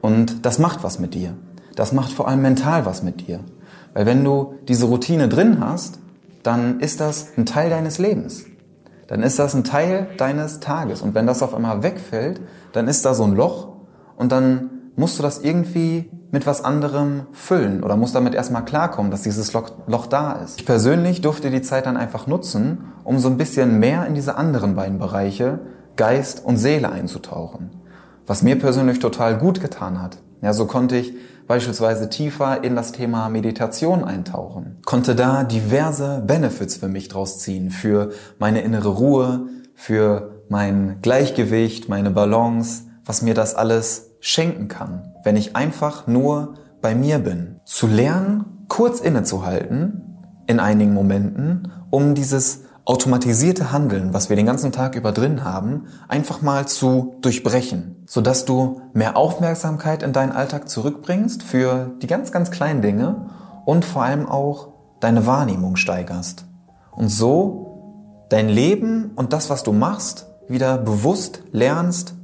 Und 0.00 0.46
das 0.46 0.58
macht 0.58 0.82
was 0.82 0.98
mit 0.98 1.14
dir. 1.14 1.34
das 1.76 1.92
macht 1.92 2.12
vor 2.12 2.28
allem 2.28 2.42
mental 2.42 2.86
was 2.86 3.02
mit 3.02 3.26
dir. 3.26 3.40
Weil 3.94 4.06
wenn 4.06 4.24
du 4.24 4.54
diese 4.68 4.86
Routine 4.86 5.28
drin 5.28 5.58
hast, 5.60 5.98
dann 6.42 6.80
ist 6.80 7.00
das 7.00 7.28
ein 7.36 7.46
Teil 7.46 7.70
deines 7.70 7.98
Lebens. 7.98 8.44
Dann 9.06 9.22
ist 9.22 9.38
das 9.38 9.54
ein 9.54 9.64
Teil 9.64 10.08
deines 10.16 10.60
Tages. 10.60 11.02
Und 11.02 11.14
wenn 11.14 11.26
das 11.26 11.42
auf 11.42 11.54
einmal 11.54 11.82
wegfällt, 11.82 12.40
dann 12.72 12.88
ist 12.88 13.04
da 13.04 13.14
so 13.14 13.24
ein 13.24 13.34
Loch 13.34 13.68
und 14.16 14.32
dann 14.32 14.70
musst 14.96 15.18
du 15.18 15.22
das 15.22 15.38
irgendwie 15.38 16.10
mit 16.30 16.46
was 16.46 16.64
anderem 16.64 17.26
füllen 17.32 17.82
oder 17.84 17.96
musst 17.96 18.14
damit 18.14 18.34
erstmal 18.34 18.64
klarkommen, 18.64 19.10
dass 19.10 19.22
dieses 19.22 19.52
Loch, 19.52 20.06
da 20.06 20.32
ist. 20.32 20.60
Ich 20.60 20.66
persönlich 20.66 21.20
durfte 21.20 21.50
die 21.50 21.60
Zeit 21.62 21.86
dann 21.86 21.96
einfach 21.98 22.26
nutzen, 22.26 22.84
um 23.04 23.18
so 23.18 23.28
ein 23.28 23.36
bisschen 23.36 23.78
mehr 23.78 24.06
in 24.06 24.14
diese 24.14 24.36
anderen 24.36 24.74
beiden 24.74 24.98
Bereiche, 24.98 25.58
Geist 25.96 26.42
und 26.44 26.56
Seele 26.56 26.90
einzutauchen. 26.90 27.70
Was 28.26 28.42
mir 28.42 28.58
persönlich 28.58 28.98
total 28.98 29.36
gut 29.36 29.60
getan 29.60 30.00
hat. 30.00 30.18
Ja, 30.40 30.54
so 30.54 30.66
konnte 30.66 30.96
ich 30.96 31.14
beispielsweise 31.46 32.08
tiefer 32.08 32.64
in 32.64 32.76
das 32.76 32.92
Thema 32.92 33.28
Meditation 33.28 34.04
eintauchen. 34.04 34.80
Konnte 34.84 35.14
da 35.14 35.44
diverse 35.44 36.22
Benefits 36.26 36.76
für 36.76 36.88
mich 36.88 37.08
draus 37.08 37.38
ziehen, 37.38 37.70
für 37.70 38.10
meine 38.38 38.60
innere 38.62 38.88
Ruhe, 38.88 39.46
für 39.74 40.44
mein 40.48 40.98
Gleichgewicht, 41.02 41.88
meine 41.88 42.10
Balance, 42.10 42.84
was 43.04 43.22
mir 43.22 43.34
das 43.34 43.54
alles 43.54 44.12
schenken 44.20 44.68
kann, 44.68 45.14
wenn 45.24 45.36
ich 45.36 45.56
einfach 45.56 46.06
nur 46.06 46.54
bei 46.80 46.94
mir 46.94 47.18
bin. 47.18 47.60
Zu 47.64 47.86
lernen, 47.86 48.64
kurz 48.68 49.00
innezuhalten 49.00 50.18
in 50.46 50.60
einigen 50.60 50.94
Momenten, 50.94 51.72
um 51.90 52.14
dieses 52.14 52.64
automatisierte 52.84 53.70
Handeln, 53.70 54.12
was 54.12 54.28
wir 54.28 54.36
den 54.36 54.46
ganzen 54.46 54.72
Tag 54.72 54.96
über 54.96 55.12
drin 55.12 55.44
haben, 55.44 55.86
einfach 56.08 56.42
mal 56.42 56.66
zu 56.66 57.14
durchbrechen, 57.20 58.02
sodass 58.06 58.44
du 58.44 58.82
mehr 58.92 59.16
Aufmerksamkeit 59.16 60.02
in 60.02 60.12
deinen 60.12 60.32
Alltag 60.32 60.68
zurückbringst 60.68 61.44
für 61.44 61.92
die 62.02 62.08
ganz, 62.08 62.32
ganz 62.32 62.50
kleinen 62.50 62.82
Dinge 62.82 63.26
und 63.64 63.84
vor 63.84 64.02
allem 64.02 64.26
auch 64.26 64.68
deine 64.98 65.26
Wahrnehmung 65.26 65.76
steigerst. 65.76 66.44
Und 66.90 67.08
so 67.08 68.26
dein 68.28 68.48
Leben 68.48 69.12
und 69.14 69.32
das, 69.32 69.48
was 69.48 69.62
du 69.62 69.72
machst, 69.72 70.26
wieder 70.48 70.76
bewusst 70.76 71.42
lernst 71.52 72.14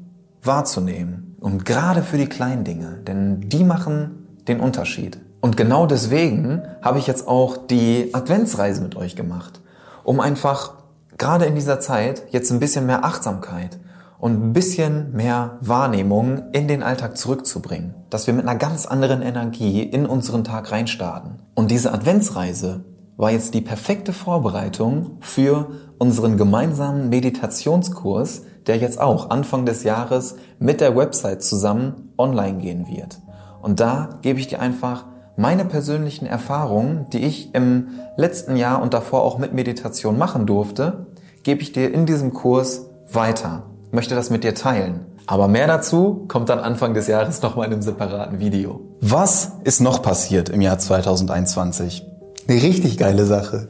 wahrzunehmen. 0.42 1.36
Und 1.40 1.64
gerade 1.64 2.02
für 2.02 2.18
die 2.18 2.26
kleinen 2.26 2.64
Dinge, 2.64 2.98
denn 3.06 3.48
die 3.48 3.62
machen 3.62 4.26
den 4.48 4.58
Unterschied. 4.58 5.20
Und 5.40 5.56
genau 5.56 5.86
deswegen 5.86 6.62
habe 6.82 6.98
ich 6.98 7.06
jetzt 7.06 7.28
auch 7.28 7.56
die 7.56 8.10
Adventsreise 8.12 8.82
mit 8.82 8.96
euch 8.96 9.14
gemacht 9.14 9.60
um 10.08 10.20
einfach 10.20 10.72
gerade 11.18 11.44
in 11.44 11.54
dieser 11.54 11.80
Zeit 11.80 12.22
jetzt 12.30 12.50
ein 12.50 12.60
bisschen 12.60 12.86
mehr 12.86 13.04
Achtsamkeit 13.04 13.78
und 14.18 14.42
ein 14.42 14.52
bisschen 14.54 15.12
mehr 15.12 15.58
Wahrnehmung 15.60 16.44
in 16.52 16.66
den 16.66 16.82
Alltag 16.82 17.18
zurückzubringen. 17.18 17.94
Dass 18.08 18.26
wir 18.26 18.32
mit 18.32 18.48
einer 18.48 18.58
ganz 18.58 18.86
anderen 18.86 19.20
Energie 19.20 19.82
in 19.82 20.06
unseren 20.06 20.44
Tag 20.44 20.72
reinstarten. 20.72 21.42
Und 21.54 21.70
diese 21.70 21.92
Adventsreise 21.92 22.86
war 23.18 23.32
jetzt 23.32 23.52
die 23.52 23.60
perfekte 23.60 24.14
Vorbereitung 24.14 25.18
für 25.20 25.72
unseren 25.98 26.38
gemeinsamen 26.38 27.10
Meditationskurs, 27.10 28.44
der 28.66 28.78
jetzt 28.78 28.98
auch 28.98 29.28
Anfang 29.28 29.66
des 29.66 29.84
Jahres 29.84 30.36
mit 30.58 30.80
der 30.80 30.96
Website 30.96 31.42
zusammen 31.42 32.14
online 32.16 32.62
gehen 32.62 32.88
wird. 32.88 33.20
Und 33.60 33.78
da 33.78 34.20
gebe 34.22 34.40
ich 34.40 34.46
dir 34.46 34.60
einfach 34.60 35.04
meine 35.38 35.64
persönlichen 35.64 36.26
Erfahrungen, 36.26 37.06
die 37.12 37.24
ich 37.24 37.54
im 37.54 37.90
letzten 38.16 38.56
Jahr 38.56 38.82
und 38.82 38.92
davor 38.92 39.22
auch 39.22 39.38
mit 39.38 39.54
Meditation 39.54 40.18
machen 40.18 40.46
durfte, 40.46 41.06
gebe 41.44 41.62
ich 41.62 41.72
dir 41.72 41.94
in 41.94 42.06
diesem 42.06 42.34
Kurs 42.34 42.86
weiter. 43.12 43.62
Möchte 43.92 44.16
das 44.16 44.30
mit 44.30 44.42
dir 44.42 44.54
teilen. 44.54 45.06
Aber 45.26 45.46
mehr 45.46 45.68
dazu 45.68 46.24
kommt 46.26 46.48
dann 46.48 46.58
Anfang 46.58 46.92
des 46.92 47.06
Jahres 47.06 47.40
nochmal 47.40 47.68
in 47.68 47.74
einem 47.74 47.82
separaten 47.82 48.40
Video. 48.40 48.80
Was 49.00 49.52
ist 49.62 49.80
noch 49.80 50.02
passiert 50.02 50.48
im 50.48 50.60
Jahr 50.60 50.78
2021? 50.78 52.04
Eine 52.48 52.62
richtig 52.62 52.96
geile 52.96 53.26
Sache. 53.26 53.68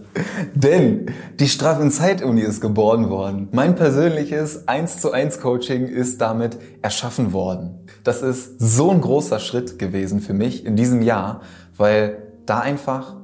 Denn 0.54 1.06
die 1.40 1.48
Straff 1.48 1.80
in 1.80 1.90
Zeit 1.90 2.22
Uni 2.22 2.42
ist 2.42 2.60
geboren 2.60 3.10
worden. 3.10 3.48
Mein 3.50 3.74
persönliches 3.74 4.68
1 4.68 5.00
zu 5.00 5.10
1 5.10 5.40
Coaching 5.40 5.88
ist 5.88 6.20
damit 6.20 6.58
erschaffen 6.80 7.32
worden. 7.32 7.80
Das 8.04 8.22
ist 8.22 8.60
so 8.60 8.92
ein 8.92 9.00
großer 9.00 9.40
Schritt 9.40 9.80
gewesen 9.80 10.20
für 10.20 10.32
mich 10.32 10.64
in 10.64 10.76
diesem 10.76 11.02
Jahr, 11.02 11.40
weil 11.76 12.18
da 12.46 12.60
einfach, 12.60 13.16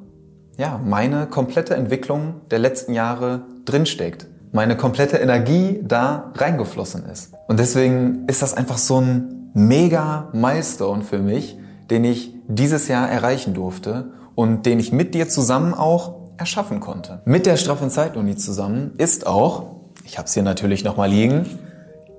ja, 0.56 0.80
meine 0.84 1.28
komplette 1.28 1.76
Entwicklung 1.76 2.40
der 2.50 2.58
letzten 2.58 2.92
Jahre 2.92 3.42
drinsteckt. 3.64 4.26
Meine 4.50 4.76
komplette 4.76 5.18
Energie 5.18 5.80
da 5.84 6.32
reingeflossen 6.34 7.04
ist. 7.06 7.32
Und 7.46 7.60
deswegen 7.60 8.26
ist 8.26 8.42
das 8.42 8.54
einfach 8.54 8.78
so 8.78 9.00
ein 9.00 9.50
mega 9.54 10.30
Milestone 10.32 11.02
für 11.02 11.20
mich, 11.20 11.56
den 11.90 12.02
ich 12.02 12.34
dieses 12.48 12.88
Jahr 12.88 13.08
erreichen 13.08 13.54
durfte 13.54 14.10
und 14.34 14.66
den 14.66 14.80
ich 14.80 14.92
mit 14.92 15.14
dir 15.14 15.28
zusammen 15.28 15.74
auch 15.74 16.14
erschaffen 16.36 16.80
konnte. 16.80 17.22
Mit 17.24 17.46
der 17.46 17.56
Straff- 17.56 17.82
und 17.82 17.90
Zeituni 17.90 18.36
zusammen 18.36 18.92
ist 18.98 19.26
auch, 19.26 19.76
ich 20.04 20.18
habe 20.18 20.26
es 20.26 20.34
hier 20.34 20.42
natürlich 20.42 20.84
nochmal 20.84 21.08
liegen, 21.08 21.46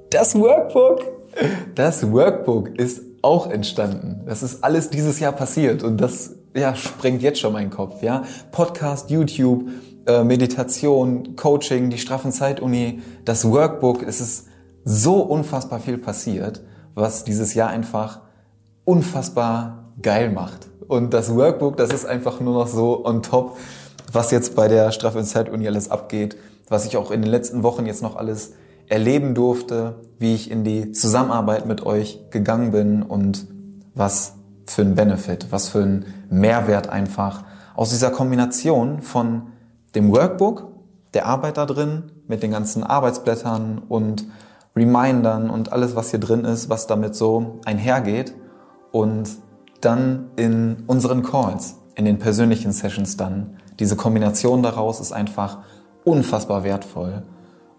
das 0.09 0.35
Workbook. 0.35 1.01
Das 1.75 2.11
Workbook 2.11 2.79
ist 2.79 3.01
auch 3.21 3.49
entstanden. 3.49 4.21
Das 4.25 4.43
ist 4.43 4.63
alles 4.63 4.89
dieses 4.89 5.19
Jahr 5.19 5.33
passiert 5.33 5.83
und 5.83 5.97
das 5.97 6.35
ja, 6.55 6.75
sprengt 6.75 7.21
jetzt 7.21 7.39
schon 7.39 7.53
meinen 7.53 7.69
Kopf. 7.69 8.01
Ja? 8.01 8.23
Podcast, 8.51 9.09
YouTube, 9.09 9.69
äh, 10.05 10.23
Meditation, 10.23 11.35
Coaching, 11.35 11.89
die 11.89 11.97
Straffen 11.97 12.31
Zeituni, 12.31 13.01
das 13.25 13.49
Workbook. 13.49 14.03
Es 14.03 14.21
ist 14.21 14.47
so 14.85 15.21
unfassbar 15.21 15.79
viel 15.79 15.97
passiert, 15.97 16.61
was 16.93 17.23
dieses 17.23 17.53
Jahr 17.55 17.69
einfach 17.69 18.21
unfassbar 18.85 19.91
geil 20.01 20.31
macht. 20.31 20.69
Und 20.87 21.13
das 21.13 21.35
Workbook, 21.35 21.77
das 21.77 21.91
ist 21.91 22.05
einfach 22.05 22.39
nur 22.39 22.53
noch 22.53 22.67
so 22.67 23.05
on 23.05 23.23
top, 23.23 23.57
was 24.11 24.31
jetzt 24.31 24.55
bei 24.55 24.67
der 24.67 24.91
Strafe 24.91 25.19
in 25.19 25.25
Zeit-Uni 25.25 25.67
alles 25.67 25.89
abgeht, 25.89 26.37
was 26.69 26.85
ich 26.85 26.97
auch 26.97 27.11
in 27.11 27.21
den 27.21 27.31
letzten 27.31 27.63
Wochen 27.63 27.85
jetzt 27.85 28.01
noch 28.01 28.15
alles 28.15 28.53
erleben 28.87 29.33
durfte, 29.33 29.95
wie 30.19 30.35
ich 30.35 30.51
in 30.51 30.63
die 30.63 30.91
Zusammenarbeit 30.91 31.65
mit 31.65 31.85
euch 31.85 32.29
gegangen 32.29 32.71
bin 32.71 33.01
und 33.03 33.47
was 33.95 34.33
für 34.65 34.81
ein 34.81 34.95
Benefit, 34.95 35.47
was 35.51 35.69
für 35.69 35.81
ein 35.81 36.05
Mehrwert 36.29 36.89
einfach 36.89 37.43
aus 37.75 37.89
dieser 37.89 38.11
Kombination 38.11 39.01
von 39.01 39.47
dem 39.95 40.11
Workbook, 40.11 40.67
der 41.13 41.25
Arbeit 41.25 41.57
da 41.57 41.65
drin, 41.65 42.03
mit 42.27 42.43
den 42.43 42.51
ganzen 42.51 42.83
Arbeitsblättern 42.83 43.81
und 43.87 44.25
Remindern 44.75 45.49
und 45.49 45.71
alles, 45.71 45.95
was 45.95 46.11
hier 46.11 46.19
drin 46.19 46.43
ist, 46.43 46.69
was 46.69 46.87
damit 46.87 47.15
so 47.15 47.59
einhergeht 47.65 48.33
und 48.91 49.29
dann 49.81 50.31
in 50.35 50.83
unseren 50.87 51.23
Calls, 51.23 51.75
in 51.95 52.05
den 52.05 52.19
persönlichen 52.19 52.71
Sessions 52.71 53.17
dann. 53.17 53.57
Diese 53.79 53.95
Kombination 53.95 54.63
daraus 54.63 54.99
ist 54.99 55.11
einfach 55.11 55.59
unfassbar 56.03 56.63
wertvoll. 56.63 57.23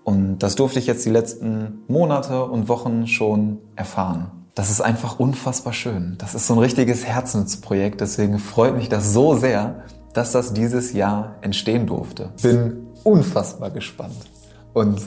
Und 0.05 0.39
das 0.39 0.55
durfte 0.55 0.79
ich 0.79 0.87
jetzt 0.87 1.05
die 1.05 1.11
letzten 1.11 1.81
Monate 1.89 2.45
und 2.45 2.69
Wochen 2.69 3.07
schon 3.07 3.59
erfahren. 3.75 4.31
Das 4.55 4.71
ist 4.71 4.81
einfach 4.81 5.19
unfassbar 5.19 5.73
schön. 5.73 6.15
Das 6.19 6.35
ist 6.35 6.47
so 6.47 6.55
ein 6.55 6.61
richtiges 6.61 7.05
Herzensprojekt. 7.05 8.01
Deswegen 8.01 8.39
freut 8.39 8.77
mich 8.77 8.89
das 8.89 9.13
so 9.13 9.37
sehr, 9.37 9.83
dass 10.15 10.33
das 10.33 10.55
dieses 10.55 10.93
Jahr 10.93 11.35
entstehen 11.43 11.87
durfte. 11.87 12.31
Bin 12.43 12.87
unfassbar 13.05 13.71
gespannt 13.71 14.31
und 14.73 15.01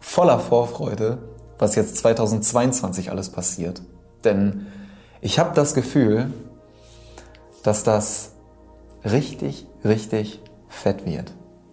voller 0.00 0.38
Vorfreude, 0.38 1.18
was 1.58 1.74
jetzt 1.76 1.98
2022 1.98 3.10
alles 3.10 3.30
passiert. 3.30 3.82
Denn 4.24 4.66
ich 5.26 5.40
habe 5.40 5.56
das 5.56 5.74
Gefühl, 5.74 6.32
dass 7.64 7.82
das 7.82 8.36
richtig, 9.04 9.66
richtig 9.84 10.40
fett 10.68 11.04
wird. 11.04 11.32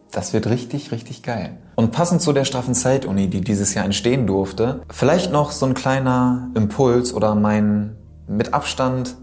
Das 0.10 0.34
wird 0.34 0.48
richtig, 0.48 0.92
richtig 0.92 1.22
geil. 1.22 1.60
Und 1.76 1.92
passend 1.92 2.24
zu 2.24 2.34
der 2.34 2.46
straffen 2.46 2.74
Zeituni, 2.74 3.30
die 3.30 3.42
dieses 3.42 3.76
Jahr 3.76 3.86
entstehen 3.86 4.26
durfte, 4.26 4.82
vielleicht 4.90 5.32
noch 5.32 5.52
so 5.52 5.68
ein 5.68 5.76
kleiner 5.76 6.50
Impuls 6.56 7.14
oder 7.14 7.36
mein 7.36 7.96
mit 8.28 8.56
Abstand 8.56 9.18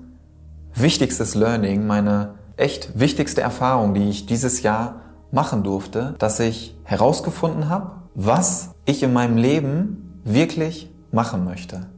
wichtigstes 0.75 1.35
Learning, 1.35 1.89
meine 1.89 2.35
echt 2.57 3.01
wichtigste 3.01 3.41
Erfahrung, 3.41 3.95
die 3.95 4.11
ich 4.11 4.27
dieses 4.27 4.63
Jahr 4.63 5.01
machen 5.33 5.65
durfte, 5.65 6.15
dass 6.21 6.39
ich 6.39 6.79
herausgefunden 6.85 7.69
habe, 7.69 8.03
was 8.15 8.71
ich 8.85 9.03
in 9.03 9.13
meinem 9.13 9.39
Leben 9.39 10.21
wirklich 10.23 10.89
machen 11.11 11.45
möchte. 11.45 11.89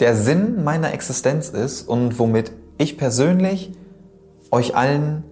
Der 0.00 0.16
Sinn 0.16 0.64
meiner 0.64 0.94
Existenz 0.94 1.50
ist 1.50 1.86
und 1.86 2.18
womit 2.18 2.52
ich 2.78 2.96
persönlich 2.96 3.72
euch 4.50 4.74
allen 4.74 5.24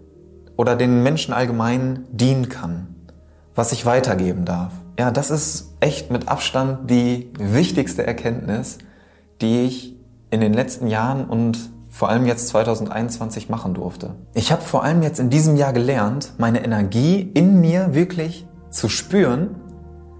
oder 0.59 0.77
den 0.77 1.03
Menschen 1.03 1.33
allgemein 1.33 2.05
dienen 2.11 2.51
kann, 2.51 2.95
was 3.55 3.73
ich 3.73 3.87
weitergeben 3.87 4.45
darf. 4.45 4.73
Ja, 4.99 5.11
das 5.11 5.31
ist 5.31 5.73
echt 5.81 6.11
mit 6.11 6.29
Abstand 6.29 6.91
die 6.91 7.33
wichtigste 7.39 8.07
Erkenntnis, 8.07 8.77
die 9.41 9.63
ich 9.63 9.97
in 10.31 10.43
den 10.43 10.53
letzten 10.53 10.89
Jahren 10.89 11.25
und 11.25 11.71
vor 11.89 12.11
allem 12.11 12.27
jetzt 12.27 12.49
2021 12.49 13.49
machen 13.49 13.73
durfte. 13.73 14.17
Ich 14.35 14.53
habe 14.53 14.61
vor 14.61 14.85
allem 14.85 15.03
jetzt 15.03 15.19
in 15.19 15.31
diesem 15.31 15.57
Jahr 15.57 15.73
gelernt, 15.73 16.35
meine 16.37 16.63
Energie 16.63 17.23
in 17.23 17.59
mir 17.63 17.95
wirklich 17.95 18.47
zu 18.69 18.91
spüren, 18.91 19.57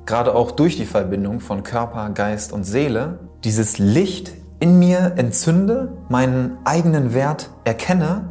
gerade 0.07 0.35
auch 0.35 0.53
durch 0.53 0.77
die 0.77 0.87
Verbindung 0.87 1.41
von 1.41 1.65
Körper, 1.65 2.09
Geist 2.11 2.51
und 2.53 2.65
Seele, 2.65 3.28
dieses 3.45 3.79
Licht 3.79 4.33
in 4.61 4.79
mir 4.79 5.15
entzünde, 5.17 5.93
meinen 6.09 6.59
eigenen 6.65 7.15
Wert 7.15 7.51
erkenne 7.65 8.29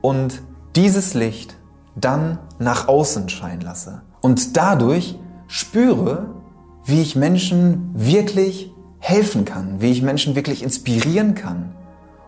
und 0.00 0.42
dieses 0.76 1.14
Licht 1.14 1.56
dann 1.96 2.38
nach 2.58 2.88
außen 2.88 3.28
scheinen 3.28 3.62
lasse. 3.62 4.02
Und 4.20 4.56
dadurch 4.56 5.18
spüre, 5.46 6.26
wie 6.84 7.00
ich 7.00 7.16
Menschen 7.16 7.90
wirklich 7.94 8.72
helfen 8.98 9.44
kann, 9.44 9.80
wie 9.80 9.90
ich 9.90 10.02
Menschen 10.02 10.34
wirklich 10.34 10.62
inspirieren 10.62 11.34
kann 11.34 11.74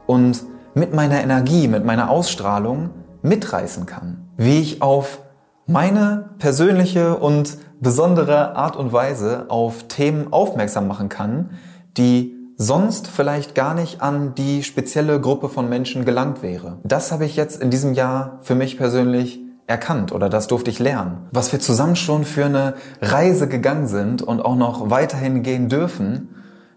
und 0.06 0.44
mit 0.74 0.94
meiner 0.94 1.22
Energie, 1.22 1.68
mit 1.68 1.84
meiner 1.84 2.10
Ausstrahlung 2.10 2.90
mitreißen 3.22 3.86
kann. 3.86 4.28
Wie 4.36 4.60
ich 4.60 4.82
auf 4.82 5.20
meine 5.66 6.30
persönliche 6.38 7.16
und 7.16 7.56
besondere 7.80 8.56
Art 8.56 8.76
und 8.76 8.92
Weise 8.92 9.46
auf 9.48 9.84
Themen 9.88 10.32
aufmerksam 10.32 10.86
machen 10.86 11.08
kann, 11.08 11.50
die 11.96 12.34
sonst 12.56 13.08
vielleicht 13.08 13.54
gar 13.54 13.74
nicht 13.74 14.00
an 14.00 14.34
die 14.34 14.62
spezielle 14.62 15.20
Gruppe 15.20 15.48
von 15.48 15.68
Menschen 15.68 16.04
gelangt 16.04 16.42
wäre. 16.42 16.78
Das 16.84 17.12
habe 17.12 17.26
ich 17.26 17.36
jetzt 17.36 17.60
in 17.60 17.70
diesem 17.70 17.92
Jahr 17.94 18.38
für 18.42 18.54
mich 18.54 18.78
persönlich 18.78 19.40
erkannt 19.66 20.12
oder 20.12 20.28
das 20.28 20.46
durfte 20.46 20.70
ich 20.70 20.78
lernen. 20.78 21.26
Was 21.32 21.52
wir 21.52 21.60
zusammen 21.60 21.96
schon 21.96 22.24
für 22.24 22.46
eine 22.46 22.74
Reise 23.02 23.48
gegangen 23.48 23.88
sind 23.88 24.22
und 24.22 24.40
auch 24.40 24.56
noch 24.56 24.90
weiterhin 24.90 25.42
gehen 25.42 25.68
dürfen, 25.68 26.28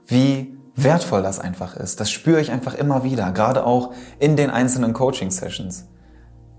wie 0.05 0.57
wertvoll 0.75 1.21
das 1.21 1.39
einfach 1.39 1.75
ist. 1.75 1.99
Das 1.99 2.09
spüre 2.09 2.41
ich 2.41 2.51
einfach 2.51 2.73
immer 2.73 3.03
wieder, 3.03 3.31
gerade 3.31 3.65
auch 3.65 3.93
in 4.17 4.35
den 4.35 4.49
einzelnen 4.49 4.93
Coaching-Sessions. 4.93 5.87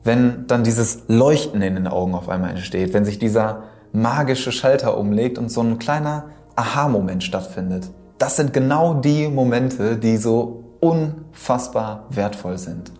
Wenn 0.04 0.46
dann 0.46 0.64
dieses 0.64 1.02
Leuchten 1.08 1.60
in 1.62 1.74
den 1.74 1.86
Augen 1.86 2.14
auf 2.14 2.28
einmal 2.28 2.50
entsteht, 2.50 2.94
wenn 2.94 3.04
sich 3.04 3.18
dieser 3.18 3.64
magische 3.92 4.52
Schalter 4.52 4.96
umlegt 4.96 5.36
und 5.36 5.50
so 5.50 5.62
ein 5.62 5.78
kleiner 5.78 6.26
Aha-Moment 6.56 7.22
stattfindet. 7.24 7.90
Das 8.20 8.36
sind 8.36 8.52
genau 8.52 8.92
die 8.92 9.28
Momente, 9.28 9.96
die 9.96 10.18
so 10.18 10.76
unfassbar 10.80 12.04
wertvoll 12.10 12.58
sind. 12.58 12.92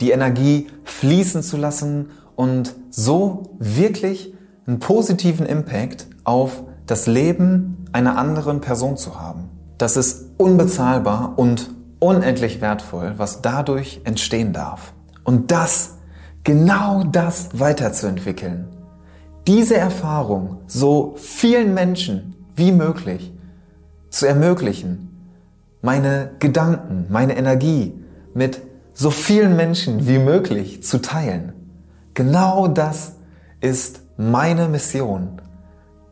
Die 0.00 0.12
Energie 0.12 0.68
fließen 0.84 1.42
zu 1.42 1.56
lassen 1.56 2.10
und 2.36 2.76
so 2.88 3.56
wirklich 3.58 4.32
einen 4.68 4.78
positiven 4.78 5.44
Impact 5.44 6.06
auf 6.22 6.62
das 6.86 7.08
Leben 7.08 7.84
einer 7.90 8.16
anderen 8.16 8.60
Person 8.60 8.96
zu 8.96 9.20
haben. 9.20 9.48
Das 9.76 9.96
ist 9.96 10.26
unbezahlbar 10.38 11.32
und 11.36 11.70
unendlich 11.98 12.60
wertvoll, 12.60 13.14
was 13.16 13.42
dadurch 13.42 14.02
entstehen 14.04 14.52
darf. 14.52 14.92
Und 15.24 15.50
das, 15.50 15.96
genau 16.44 17.02
das 17.02 17.48
weiterzuentwickeln, 17.54 18.68
diese 19.48 19.76
Erfahrung 19.76 20.58
so 20.68 21.14
vielen 21.16 21.74
Menschen 21.74 22.36
wie 22.54 22.70
möglich 22.70 23.32
zu 24.10 24.26
ermöglichen, 24.26 25.08
meine 25.82 26.32
Gedanken, 26.38 27.06
meine 27.08 27.36
Energie 27.36 27.94
mit 28.34 28.60
so 28.92 29.10
vielen 29.10 29.56
Menschen 29.56 30.06
wie 30.06 30.18
möglich 30.18 30.82
zu 30.82 31.00
teilen. 31.00 31.52
Genau 32.14 32.68
das 32.68 33.14
ist 33.60 34.02
meine 34.16 34.68
Mission. 34.68 35.40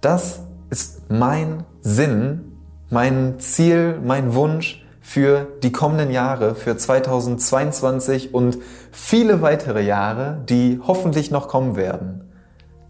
Das 0.00 0.40
ist 0.70 1.10
mein 1.10 1.64
Sinn, 1.82 2.52
mein 2.90 3.38
Ziel, 3.40 3.98
mein 4.02 4.34
Wunsch 4.34 4.84
für 5.00 5.46
die 5.62 5.72
kommenden 5.72 6.10
Jahre, 6.10 6.54
für 6.54 6.76
2022 6.76 8.34
und 8.34 8.58
viele 8.92 9.42
weitere 9.42 9.82
Jahre, 9.82 10.42
die 10.48 10.80
hoffentlich 10.86 11.30
noch 11.30 11.48
kommen 11.48 11.76
werden. 11.76 12.30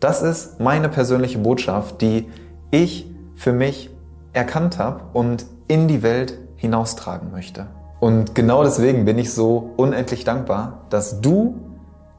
Das 0.00 0.22
ist 0.22 0.60
meine 0.60 0.88
persönliche 0.88 1.38
Botschaft, 1.38 2.00
die 2.02 2.28
ich 2.70 3.06
für 3.34 3.52
mich 3.52 3.90
erkannt 4.38 4.78
habe 4.78 5.02
und 5.12 5.44
in 5.66 5.88
die 5.88 6.02
Welt 6.02 6.38
hinaustragen 6.56 7.30
möchte. 7.30 7.66
Und 8.00 8.34
genau 8.34 8.62
deswegen 8.62 9.04
bin 9.04 9.18
ich 9.18 9.34
so 9.34 9.72
unendlich 9.76 10.24
dankbar, 10.24 10.86
dass 10.88 11.20
du 11.20 11.56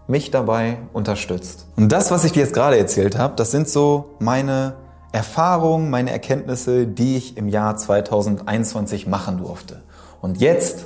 mich 0.07 0.29
dabei 0.29 0.77
unterstützt. 0.91 1.67
Und 1.77 1.91
das, 1.91 2.11
was 2.11 2.25
ich 2.25 2.33
dir 2.33 2.41
jetzt 2.41 2.53
gerade 2.53 2.77
erzählt 2.77 3.17
habe, 3.17 3.35
das 3.35 3.51
sind 3.51 3.69
so 3.69 4.15
meine 4.19 4.75
Erfahrungen, 5.11 5.89
meine 5.89 6.11
Erkenntnisse, 6.11 6.85
die 6.85 7.15
ich 7.15 7.37
im 7.37 7.47
Jahr 7.47 7.77
2021 7.77 9.07
machen 9.07 9.37
durfte. 9.37 9.81
Und 10.21 10.41
jetzt, 10.41 10.85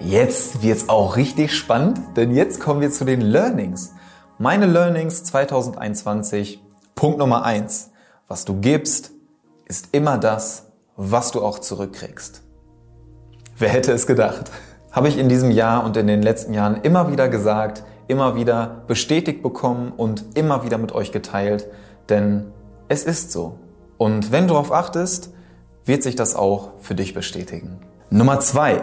jetzt 0.00 0.62
wird's 0.62 0.88
auch 0.88 1.16
richtig 1.16 1.56
spannend, 1.56 2.00
denn 2.16 2.34
jetzt 2.34 2.60
kommen 2.60 2.80
wir 2.80 2.90
zu 2.90 3.04
den 3.04 3.20
Learnings. 3.20 3.94
Meine 4.38 4.66
Learnings 4.66 5.24
2021, 5.24 6.62
Punkt 6.94 7.18
Nummer 7.18 7.44
eins: 7.44 7.90
Was 8.28 8.44
du 8.44 8.60
gibst, 8.60 9.12
ist 9.66 9.88
immer 9.92 10.18
das, 10.18 10.67
was 10.98 11.30
du 11.30 11.42
auch 11.42 11.60
zurückkriegst. 11.60 12.42
Wer 13.56 13.68
hätte 13.68 13.92
es 13.92 14.06
gedacht? 14.08 14.50
Habe 14.90 15.08
ich 15.08 15.16
in 15.16 15.28
diesem 15.28 15.52
Jahr 15.52 15.84
und 15.84 15.96
in 15.96 16.08
den 16.08 16.22
letzten 16.22 16.52
Jahren 16.52 16.82
immer 16.82 17.10
wieder 17.10 17.28
gesagt, 17.28 17.84
immer 18.08 18.34
wieder 18.34 18.82
bestätigt 18.88 19.42
bekommen 19.42 19.92
und 19.96 20.36
immer 20.36 20.64
wieder 20.64 20.76
mit 20.76 20.90
euch 20.92 21.12
geteilt, 21.12 21.68
denn 22.08 22.46
es 22.88 23.04
ist 23.04 23.30
so. 23.30 23.60
Und 23.96 24.32
wenn 24.32 24.48
du 24.48 24.54
darauf 24.54 24.72
achtest, 24.72 25.32
wird 25.84 26.02
sich 26.02 26.16
das 26.16 26.34
auch 26.34 26.70
für 26.80 26.96
dich 26.96 27.14
bestätigen. 27.14 27.78
Nummer 28.10 28.40
zwei, 28.40 28.82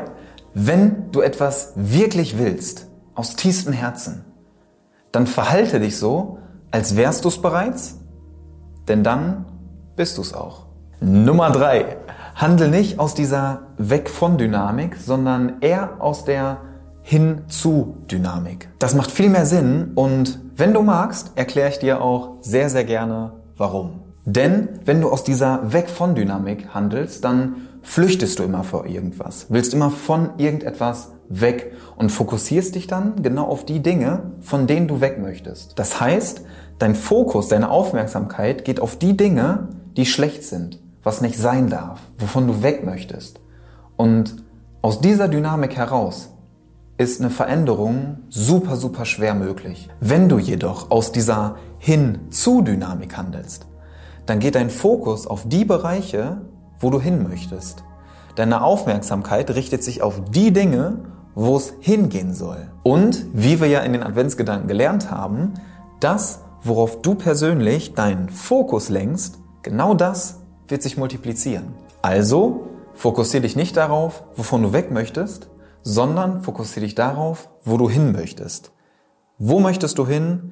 wenn 0.54 1.12
du 1.12 1.20
etwas 1.20 1.74
wirklich 1.76 2.38
willst, 2.38 2.88
aus 3.14 3.36
tiefstem 3.36 3.74
Herzen, 3.74 4.24
dann 5.12 5.28
verhalte 5.28 5.82
dich 5.82 5.98
so, 5.98 6.40
als 6.72 6.96
wärst 6.96 7.26
du 7.26 7.30
es 7.30 7.42
bereits, 7.42 8.00
denn 8.88 9.04
dann 9.04 9.46
bist 9.98 10.18
du 10.18 10.22
es 10.22 10.34
auch. 10.34 10.65
Nummer 11.08 11.52
drei, 11.52 11.98
handel 12.34 12.68
nicht 12.68 12.98
aus 12.98 13.14
dieser 13.14 13.68
Weg 13.78 14.10
von 14.10 14.40
Dynamik, 14.40 14.96
sondern 14.96 15.58
eher 15.62 15.98
aus 16.00 16.26
der 16.26 16.62
hin 17.04 17.44
zu 17.48 17.98
Dynamik. 18.10 18.70
Das 18.80 18.96
macht 18.96 19.12
viel 19.12 19.30
mehr 19.30 19.46
Sinn 19.46 19.92
und 19.94 20.40
wenn 20.56 20.74
du 20.74 20.82
magst, 20.82 21.34
erkläre 21.36 21.70
ich 21.70 21.78
dir 21.78 22.02
auch 22.02 22.38
sehr, 22.42 22.72
sehr 22.72 22.86
gerne, 22.86 23.34
warum. 23.56 24.02
Denn 24.26 24.80
wenn 24.84 25.00
du 25.00 25.12
aus 25.12 25.24
dieser 25.24 25.72
Weg 25.72 25.92
von 25.92 26.16
Dynamik 26.16 26.74
handelst, 26.74 27.24
dann 27.24 27.68
flüchtest 27.84 28.40
du 28.40 28.44
immer 28.44 28.64
vor 28.64 28.88
irgendwas, 28.88 29.46
willst 29.50 29.76
immer 29.76 29.92
von 29.92 30.32
irgendetwas 30.38 31.12
weg 31.30 31.74
und 31.98 32.10
fokussierst 32.10 32.74
dich 32.74 32.88
dann 32.88 33.22
genau 33.22 33.46
auf 33.46 33.64
die 33.64 33.84
Dinge, 33.84 34.32
von 34.42 34.66
denen 34.66 34.88
du 34.88 35.02
weg 35.02 35.22
möchtest. 35.22 35.78
Das 35.78 36.02
heißt, 36.02 36.42
dein 36.80 36.96
Fokus, 36.96 37.48
deine 37.48 37.70
Aufmerksamkeit 37.70 38.66
geht 38.66 38.80
auf 38.80 38.98
die 38.98 39.16
Dinge, 39.16 39.68
die 39.98 40.08
schlecht 40.08 40.44
sind, 40.44 40.80
was 41.06 41.22
nicht 41.22 41.38
sein 41.38 41.70
darf, 41.70 42.02
wovon 42.18 42.48
du 42.48 42.64
weg 42.64 42.84
möchtest. 42.84 43.40
Und 43.96 44.44
aus 44.82 45.00
dieser 45.00 45.30
Dynamik 45.30 45.78
heraus 45.78 46.32
ist 46.98 47.22
eine 47.22 47.30
Veränderung 47.30 48.18
super, 48.30 48.76
super 48.76 49.06
schwer 49.06 49.36
möglich. 49.36 49.88
Wenn 50.00 50.28
du 50.28 50.40
jedoch 50.40 50.90
aus 50.90 51.12
dieser 51.12 51.58
Hin-zu-Dynamik 51.78 53.16
handelst, 53.16 53.68
dann 54.26 54.40
geht 54.40 54.56
dein 54.56 54.72
Fokus 54.72 55.28
auf 55.28 55.48
die 55.48 55.64
Bereiche, 55.64 56.42
wo 56.80 56.90
du 56.90 57.00
hin 57.00 57.22
möchtest. 57.22 57.84
Deine 58.36 58.64
Aufmerksamkeit 58.64 59.52
richtet 59.52 59.84
sich 59.84 60.02
auf 60.02 60.22
die 60.32 60.52
Dinge, 60.52 60.98
wo 61.36 61.56
es 61.56 61.74
hingehen 61.82 62.34
soll. 62.34 62.72
Und 62.82 63.28
wie 63.32 63.62
wir 63.62 63.68
ja 63.68 63.82
in 63.82 63.94
den 63.94 64.02
Adventsgedanken 64.02 64.68
gelernt 64.68 65.12
haben, 65.12 65.54
das, 66.00 66.40
worauf 66.64 67.02
du 67.04 67.14
persönlich 67.14 67.94
deinen 67.94 68.30
Fokus 68.30 68.90
lenkst, 68.90 69.38
genau 69.62 69.94
das 69.94 70.45
wird 70.68 70.84
sich 70.84 70.98
multiplizieren. 70.98 71.74
Also 72.02 72.68
fokussiere 72.94 73.42
dich 73.42 73.56
nicht 73.56 73.78
darauf, 73.78 74.24
wovon 74.36 74.64
du 74.64 74.74
weg 74.74 74.92
möchtest, 74.92 75.50
sondern 75.84 76.42
fokussiere 76.42 76.86
dich 76.86 76.96
darauf, 76.96 77.50
wo 77.64 77.78
du 77.78 77.90
hin 77.90 78.12
möchtest. 78.12 78.72
Wo 79.38 79.60
möchtest 79.60 79.98
du 79.98 80.08
hin? 80.08 80.52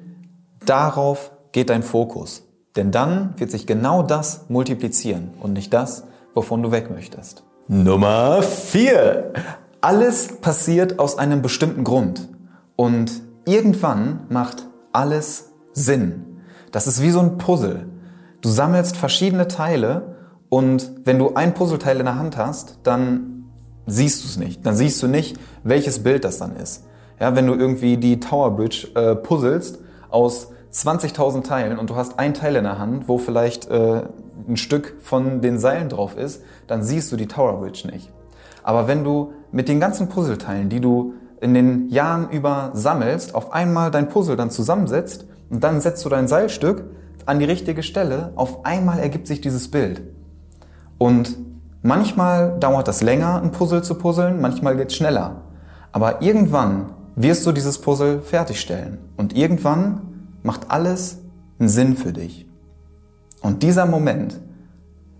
Darauf 0.64 1.32
geht 1.52 1.70
dein 1.70 1.82
Fokus. 1.82 2.46
Denn 2.76 2.90
dann 2.90 3.34
wird 3.36 3.50
sich 3.50 3.66
genau 3.66 4.02
das 4.02 4.46
multiplizieren 4.48 5.30
und 5.40 5.52
nicht 5.52 5.72
das, 5.72 6.04
wovon 6.34 6.62
du 6.62 6.70
weg 6.70 6.90
möchtest. 6.90 7.44
Nummer 7.68 8.42
vier: 8.42 9.32
Alles 9.80 10.40
passiert 10.40 10.98
aus 10.98 11.18
einem 11.18 11.40
bestimmten 11.40 11.84
Grund. 11.84 12.28
Und 12.76 13.22
irgendwann 13.46 14.26
macht 14.28 14.66
alles 14.92 15.52
Sinn. 15.72 16.40
Das 16.72 16.86
ist 16.86 17.02
wie 17.02 17.10
so 17.10 17.20
ein 17.20 17.38
Puzzle. 17.38 17.86
Du 18.44 18.50
sammelst 18.50 18.98
verschiedene 18.98 19.48
Teile 19.48 20.16
und 20.50 20.90
wenn 21.04 21.18
du 21.18 21.32
ein 21.32 21.54
Puzzleteil 21.54 21.98
in 21.98 22.04
der 22.04 22.16
Hand 22.16 22.36
hast, 22.36 22.78
dann 22.82 23.46
siehst 23.86 24.22
du 24.22 24.28
es 24.28 24.36
nicht. 24.36 24.66
Dann 24.66 24.76
siehst 24.76 25.02
du 25.02 25.08
nicht, 25.08 25.38
welches 25.62 26.02
Bild 26.02 26.26
das 26.26 26.36
dann 26.36 26.54
ist. 26.54 26.84
Ja, 27.18 27.34
wenn 27.36 27.46
du 27.46 27.54
irgendwie 27.54 27.96
die 27.96 28.20
Tower 28.20 28.54
Bridge 28.54 28.88
äh, 28.96 29.16
puzzelst 29.16 29.78
aus 30.10 30.48
20.000 30.74 31.42
Teilen 31.42 31.78
und 31.78 31.88
du 31.88 31.96
hast 31.96 32.18
ein 32.18 32.34
Teil 32.34 32.56
in 32.56 32.64
der 32.64 32.78
Hand, 32.78 33.08
wo 33.08 33.16
vielleicht 33.16 33.70
äh, 33.70 34.02
ein 34.46 34.58
Stück 34.58 34.96
von 35.00 35.40
den 35.40 35.58
Seilen 35.58 35.88
drauf 35.88 36.14
ist, 36.14 36.42
dann 36.66 36.82
siehst 36.82 37.10
du 37.12 37.16
die 37.16 37.28
Tower 37.28 37.60
Bridge 37.60 37.88
nicht. 37.90 38.12
Aber 38.62 38.86
wenn 38.88 39.04
du 39.04 39.32
mit 39.52 39.68
den 39.70 39.80
ganzen 39.80 40.10
Puzzleteilen, 40.10 40.68
die 40.68 40.80
du 40.80 41.14
in 41.40 41.54
den 41.54 41.88
Jahren 41.88 42.28
über 42.28 42.72
sammelst, 42.74 43.34
auf 43.34 43.54
einmal 43.54 43.90
dein 43.90 44.10
Puzzle 44.10 44.36
dann 44.36 44.50
zusammensetzt 44.50 45.24
und 45.48 45.64
dann 45.64 45.80
setzt 45.80 46.04
du 46.04 46.10
dein 46.10 46.28
Seilstück 46.28 46.84
an 47.26 47.38
die 47.38 47.44
richtige 47.44 47.82
Stelle, 47.82 48.32
auf 48.36 48.64
einmal 48.64 48.98
ergibt 48.98 49.26
sich 49.26 49.40
dieses 49.40 49.70
Bild. 49.70 50.02
Und 50.98 51.36
Manchmal 51.86 52.58
dauert 52.60 52.88
das 52.88 53.02
länger, 53.02 53.42
ein 53.42 53.52
Puzzle 53.52 53.82
zu 53.82 53.96
puzzeln, 53.96 54.40
manchmal 54.40 54.74
geht 54.74 54.88
es 54.88 54.94
schneller. 54.94 55.42
Aber 55.92 56.22
irgendwann 56.22 56.92
wirst 57.14 57.44
du 57.44 57.52
dieses 57.52 57.78
Puzzle 57.78 58.22
fertigstellen 58.22 58.96
und 59.18 59.36
irgendwann 59.36 60.30
macht 60.42 60.70
alles 60.70 61.18
einen 61.58 61.68
Sinn 61.68 61.94
für 61.94 62.14
dich. 62.14 62.48
Und 63.42 63.62
dieser 63.62 63.84
Moment 63.84 64.40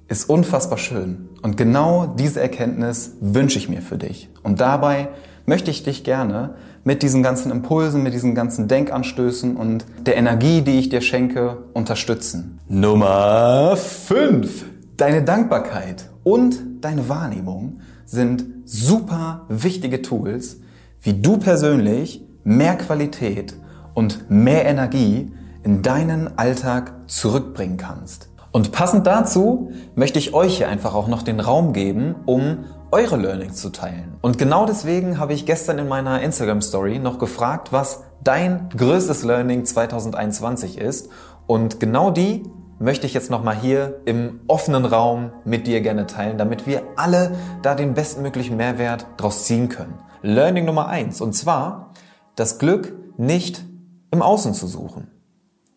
ist 0.08 0.30
unfassbar 0.30 0.78
schön. 0.78 1.28
Und 1.42 1.58
genau 1.58 2.06
diese 2.06 2.40
Erkenntnis 2.40 3.12
wünsche 3.20 3.58
ich 3.58 3.68
mir 3.68 3.82
für 3.82 3.98
dich. 3.98 4.30
Und 4.42 4.62
dabei 4.62 5.10
möchte 5.46 5.70
ich 5.70 5.82
dich 5.82 6.04
gerne 6.04 6.54
mit 6.84 7.02
diesen 7.02 7.22
ganzen 7.22 7.50
Impulsen, 7.50 8.02
mit 8.02 8.14
diesen 8.14 8.34
ganzen 8.34 8.68
Denkanstößen 8.68 9.56
und 9.56 9.84
der 10.06 10.16
Energie, 10.16 10.62
die 10.62 10.78
ich 10.78 10.88
dir 10.88 11.00
schenke, 11.00 11.64
unterstützen. 11.72 12.58
Nummer 12.68 13.76
5. 13.76 14.64
Deine 14.96 15.22
Dankbarkeit 15.22 16.10
und 16.22 16.56
deine 16.80 17.08
Wahrnehmung 17.08 17.80
sind 18.04 18.44
super 18.64 19.46
wichtige 19.48 20.02
Tools, 20.02 20.58
wie 21.00 21.14
du 21.14 21.38
persönlich 21.38 22.24
mehr 22.44 22.76
Qualität 22.76 23.54
und 23.94 24.30
mehr 24.30 24.66
Energie 24.66 25.32
in 25.62 25.82
deinen 25.82 26.38
Alltag 26.38 26.92
zurückbringen 27.06 27.76
kannst. 27.76 28.28
Und 28.52 28.70
passend 28.70 29.06
dazu 29.06 29.72
möchte 29.96 30.18
ich 30.18 30.32
euch 30.32 30.58
hier 30.58 30.68
einfach 30.68 30.94
auch 30.94 31.08
noch 31.08 31.22
den 31.22 31.40
Raum 31.40 31.72
geben, 31.72 32.14
um 32.24 32.58
eure 32.94 33.16
Learnings 33.16 33.56
zu 33.56 33.70
teilen. 33.70 34.18
Und 34.20 34.38
genau 34.38 34.66
deswegen 34.66 35.18
habe 35.18 35.32
ich 35.32 35.46
gestern 35.46 35.80
in 35.80 35.88
meiner 35.88 36.22
Instagram 36.22 36.62
Story 36.62 37.00
noch 37.00 37.18
gefragt, 37.18 37.72
was 37.72 38.04
dein 38.22 38.68
größtes 38.76 39.24
Learning 39.24 39.64
2021 39.64 40.78
ist. 40.78 41.10
Und 41.48 41.80
genau 41.80 42.12
die 42.12 42.44
möchte 42.78 43.08
ich 43.08 43.12
jetzt 43.12 43.32
nochmal 43.32 43.56
hier 43.56 44.00
im 44.04 44.42
offenen 44.46 44.84
Raum 44.84 45.32
mit 45.44 45.66
dir 45.66 45.80
gerne 45.80 46.06
teilen, 46.06 46.38
damit 46.38 46.68
wir 46.68 46.84
alle 46.94 47.32
da 47.62 47.74
den 47.74 47.94
bestmöglichen 47.94 48.56
Mehrwert 48.56 49.06
draus 49.16 49.42
ziehen 49.42 49.68
können. 49.68 49.98
Learning 50.22 50.64
Nummer 50.64 50.86
eins 50.86 51.20
und 51.20 51.32
zwar 51.32 51.90
das 52.36 52.60
Glück 52.60 52.94
nicht 53.16 53.64
im 54.12 54.22
Außen 54.22 54.54
zu 54.54 54.68
suchen. 54.68 55.10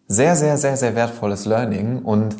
Sehr, 0.06 0.36
sehr, 0.36 0.58
sehr, 0.58 0.78
sehr 0.78 0.96
wertvolles 0.96 1.46
Learning 1.46 2.04
und 2.04 2.38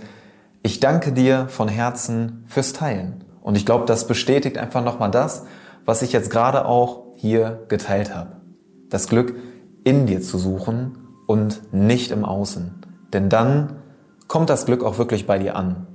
ich 0.62 0.80
danke 0.80 1.14
dir 1.14 1.48
von 1.50 1.68
Herzen 1.68 2.44
fürs 2.46 2.74
Teilen. 2.74 3.24
Und 3.48 3.56
ich 3.56 3.66
glaube, 3.66 3.86
das 3.86 4.08
bestätigt 4.08 4.58
einfach 4.58 4.84
nochmal 4.84 5.10
das, 5.10 5.46
was 5.86 6.02
ich 6.02 6.12
jetzt 6.12 6.30
gerade 6.30 6.66
auch 6.66 7.06
hier 7.16 7.64
geteilt 7.70 8.14
habe. 8.14 8.42
Das 8.90 9.08
Glück 9.08 9.36
in 9.86 10.06
dir 10.06 10.22
zu 10.22 10.38
suchen 10.38 10.98
und 11.28 11.62
nicht 11.72 12.12
im 12.12 12.26
Außen. 12.26 12.76
Denn 13.14 13.30
dann 13.30 13.78
kommt 14.28 14.50
das 14.50 14.66
Glück 14.66 14.84
auch 14.84 14.98
wirklich 14.98 15.28
bei 15.28 15.40
dir 15.40 15.56
an. 15.56 15.88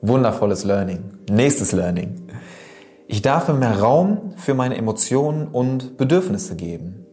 Wundervolles 0.00 0.62
Learning. 0.62 1.18
Nächstes 1.28 1.72
Learning. 1.72 2.28
Ich 3.08 3.20
darf 3.20 3.48
mir 3.48 3.54
mehr 3.54 3.80
Raum 3.80 4.34
für 4.36 4.54
meine 4.54 4.76
Emotionen 4.76 5.48
und 5.48 5.96
Bedürfnisse 5.96 6.54
geben. 6.54 7.04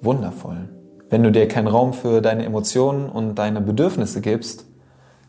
Wundervoll. 0.00 0.70
Wenn 1.10 1.22
du 1.22 1.30
dir 1.30 1.46
keinen 1.46 1.68
Raum 1.68 1.92
für 1.92 2.22
deine 2.22 2.46
Emotionen 2.46 3.10
und 3.10 3.34
deine 3.34 3.60
Bedürfnisse 3.60 4.22
gibst, 4.22 4.64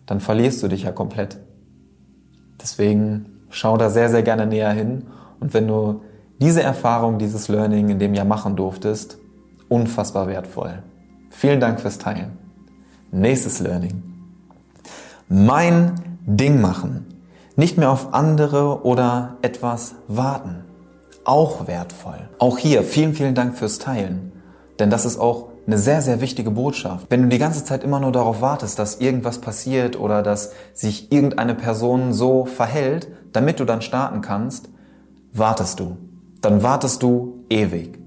dann 0.05 0.21
verlierst 0.21 0.63
du 0.63 0.69
dich 0.69 0.83
ja 0.83 0.93
komplett. 0.93 1.39
Deswegen 2.61 3.34
schau 3.55 3.77
da 3.77 3.89
sehr, 3.89 4.09
sehr 4.09 4.21
gerne 4.21 4.45
näher 4.45 4.71
hin. 4.71 5.05
Und 5.39 5.53
wenn 5.53 5.67
du 5.67 6.01
diese 6.41 6.61
Erfahrung, 6.61 7.17
dieses 7.17 7.47
Learning 7.47 7.89
in 7.89 7.99
dem 7.99 8.13
Jahr 8.13 8.25
machen 8.25 8.57
durftest, 8.57 9.17
unfassbar 9.69 10.27
wertvoll. 10.27 10.83
Vielen 11.29 11.61
Dank 11.61 11.79
fürs 11.79 11.97
Teilen. 11.97 12.37
Nächstes 13.11 13.61
Learning. 13.61 14.03
Mein 15.29 15.93
Ding 16.25 16.59
machen. 16.59 17.05
Nicht 17.55 17.77
mehr 17.77 17.91
auf 17.91 18.13
andere 18.13 18.83
oder 18.83 19.37
etwas 19.41 19.95
warten. 20.09 20.65
Auch 21.23 21.67
wertvoll. 21.67 22.29
Auch 22.37 22.57
hier 22.57 22.83
vielen, 22.83 23.13
vielen 23.13 23.35
Dank 23.35 23.57
fürs 23.57 23.79
Teilen. 23.79 24.33
Denn 24.79 24.89
das 24.89 25.05
ist 25.05 25.17
auch 25.17 25.47
eine 25.67 25.77
sehr, 25.77 26.01
sehr 26.01 26.21
wichtige 26.21 26.51
Botschaft. 26.51 27.07
Wenn 27.09 27.23
du 27.23 27.27
die 27.29 27.37
ganze 27.37 27.63
Zeit 27.63 27.83
immer 27.83 27.99
nur 27.99 28.11
darauf 28.11 28.41
wartest, 28.41 28.77
dass 28.77 28.99
irgendwas 28.99 29.39
passiert 29.39 29.99
oder 29.99 30.21
dass 30.21 30.51
sich 30.73 31.11
irgendeine 31.11 31.55
Person 31.55 32.13
so 32.13 32.45
verhält, 32.45 33.07
damit 33.33 33.59
du 33.59 33.65
dann 33.65 33.81
starten 33.81 34.21
kannst, 34.21 34.69
wartest 35.33 35.79
du. 35.79 35.97
Dann 36.41 36.61
wartest 36.61 37.01
du 37.01 37.45
ewig. 37.49 37.99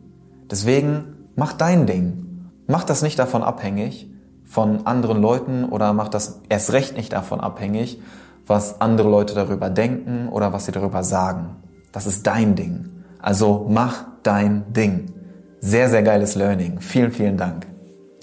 Deswegen 0.51 1.17
mach 1.35 1.53
dein 1.53 1.87
Ding. 1.87 2.51
Mach 2.67 2.85
das 2.85 3.03
nicht 3.03 3.19
davon 3.19 3.43
abhängig 3.43 4.11
von 4.45 4.87
anderen 4.87 5.21
Leuten 5.21 5.65
oder 5.65 5.93
mach 5.93 6.09
das 6.09 6.41
erst 6.49 6.73
recht 6.73 6.97
nicht 6.97 7.13
davon 7.13 7.41
abhängig, 7.41 8.01
was 8.47 8.81
andere 8.81 9.09
Leute 9.11 9.35
darüber 9.35 9.69
denken 9.69 10.29
oder 10.29 10.53
was 10.53 10.65
sie 10.65 10.73
darüber 10.73 11.05
sagen. 11.05 11.57
Das 11.93 12.07
ist 12.07 12.27
dein 12.27 12.55
Ding. 12.55 13.05
Also 13.21 13.67
mach 13.69 14.07
dein 14.23 14.73
Ding. 14.73 15.18
Sehr, 15.61 15.89
sehr 15.89 16.03
geiles 16.03 16.35
Learning. 16.35 16.81
Vielen, 16.81 17.11
vielen 17.11 17.37
Dank. 17.37 17.67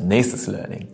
Nächstes 0.01 0.47
Learning. 0.47 0.87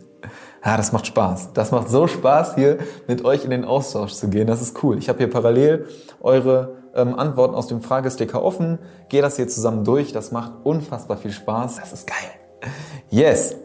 Ja, 0.63 0.77
das 0.77 0.91
macht 0.91 1.07
Spaß. 1.07 1.53
Das 1.53 1.71
macht 1.71 1.89
so 1.89 2.07
Spaß, 2.07 2.55
hier 2.55 2.77
mit 3.07 3.25
euch 3.25 3.43
in 3.43 3.51
den 3.51 3.65
Austausch 3.65 4.13
zu 4.13 4.29
gehen. 4.29 4.47
Das 4.47 4.61
ist 4.61 4.81
cool. 4.83 4.97
Ich 4.97 5.09
habe 5.09 5.19
hier 5.19 5.29
parallel 5.29 5.87
eure 6.21 6.77
ähm, 6.95 7.15
Antworten 7.15 7.55
aus 7.55 7.67
dem 7.67 7.81
Fragesticker 7.81 8.43
offen. 8.43 8.79
Gehe 9.09 9.21
das 9.21 9.35
hier 9.35 9.47
zusammen 9.47 9.83
durch. 9.83 10.13
Das 10.13 10.31
macht 10.31 10.51
unfassbar 10.63 11.17
viel 11.17 11.31
Spaß. 11.31 11.77
Das 11.77 11.93
ist 11.93 12.07
geil. 12.07 12.71
Yes. 13.09 13.55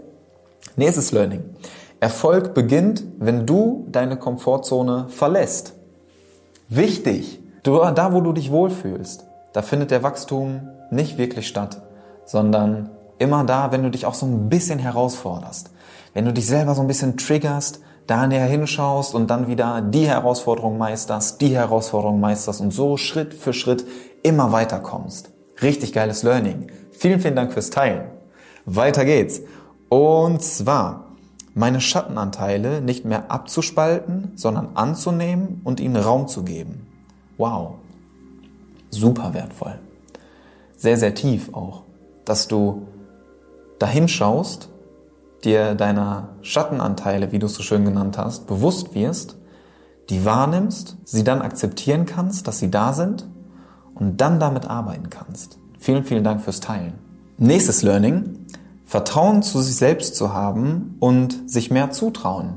Nächstes 0.77 1.13
Learning. 1.13 1.45
Erfolg 2.01 2.53
beginnt, 2.53 3.05
wenn 3.19 3.47
du 3.47 3.87
deine 3.91 4.19
Komfortzone 4.19 5.07
verlässt. 5.09 5.75
Wichtig. 6.69 7.41
Da, 7.63 8.13
wo 8.13 8.21
du 8.21 8.33
dich 8.33 8.53
wohlfühlst, 8.53 9.27
da 9.53 9.61
findet 9.61 9.91
der 9.91 10.05
Wachstum 10.05 10.69
nicht 10.91 11.19
wirklich 11.19 11.49
statt 11.49 11.83
sondern 12.27 12.91
immer 13.19 13.45
da, 13.45 13.73
wenn 13.73 13.83
du 13.83 13.91
dich 13.91 14.05
auch 14.05 14.15
so 14.15 14.27
ein 14.27 14.49
bisschen 14.49 14.79
herausforderst. 14.79 15.71
Wenn 16.13 16.25
du 16.27 16.33
dich 16.33 16.47
selber 16.47 16.75
so 16.75 16.83
ein 16.83 16.89
bisschen 16.89 17.17
triggerst, 17.17 17.81
da 18.07 18.27
näher 18.27 18.47
hinschaust 18.47 19.15
und 19.15 19.31
dann 19.31 19.49
wieder 19.49 19.81
die 19.81 20.07
Herausforderung 20.07 20.79
meisterst, 20.79 21.41
die 21.41 21.55
Herausforderung 21.55 22.21
meisterst 22.21 22.61
und 22.61 22.73
so 22.73 22.97
Schritt 22.97 23.35
für 23.35 23.53
Schritt 23.53 23.85
immer 24.23 24.53
weiterkommst. 24.53 25.31
Richtig 25.63 25.93
geiles 25.93 26.23
Learning. 26.23 26.69
Vielen, 26.93 27.21
vielen 27.21 27.37
Dank 27.37 27.53
fürs 27.53 27.71
Teilen. 27.71 28.11
Weiter 28.65 29.05
geht's. 29.05 29.41
Und 29.89 30.43
zwar 30.43 31.07
meine 31.55 31.81
Schattenanteile 31.81 32.81
nicht 32.81 33.05
mehr 33.05 33.31
abzuspalten, 33.31 34.33
sondern 34.35 34.71
anzunehmen 34.75 35.61
und 35.65 35.81
ihnen 35.81 35.97
Raum 35.97 36.29
zu 36.29 36.43
geben. 36.45 36.87
Wow. 37.39 37.77
Super 38.91 39.35
wertvoll. 39.35 39.79
Sehr, 40.77 40.97
sehr 40.97 41.15
tief 41.15 41.53
auch 41.55 41.86
dass 42.27 42.49
du 42.49 42.89
dahin 43.79 44.09
schaust, 44.09 44.69
dir 45.45 45.75
deiner 45.75 46.31
Schattenanteile, 46.43 47.33
wie 47.33 47.39
du 47.39 47.47
es 47.47 47.55
so 47.55 47.63
schön 47.63 47.85
genannt 47.85 48.19
hast, 48.19 48.47
bewusst 48.47 48.95
wirst, 48.95 49.37
die 50.11 50.25
wahrnimmst, 50.25 50.99
sie 51.05 51.25
dann 51.25 51.41
akzeptieren 51.41 52.05
kannst, 52.05 52.47
dass 52.47 52.59
sie 52.59 52.71
da 52.71 52.93
sind 52.93 53.27
und 53.95 54.21
dann 54.21 54.39
damit 54.39 54.69
arbeiten 54.69 55.09
kannst. 55.09 55.59
Vielen, 55.79 56.05
vielen 56.05 56.25
Dank 56.25 56.43
fürs 56.43 56.61
Teilen. 56.61 56.95
Nächstes 57.39 57.83
Learning. 57.83 58.47
Vertrauen 58.85 59.43
zu 59.43 59.61
sich 59.61 59.75
selbst 59.77 60.15
zu 60.15 60.33
haben 60.33 60.97
und 61.01 61.51
sich 61.51 61.73
mehr 61.73 61.91
zutrauen. 61.91 62.55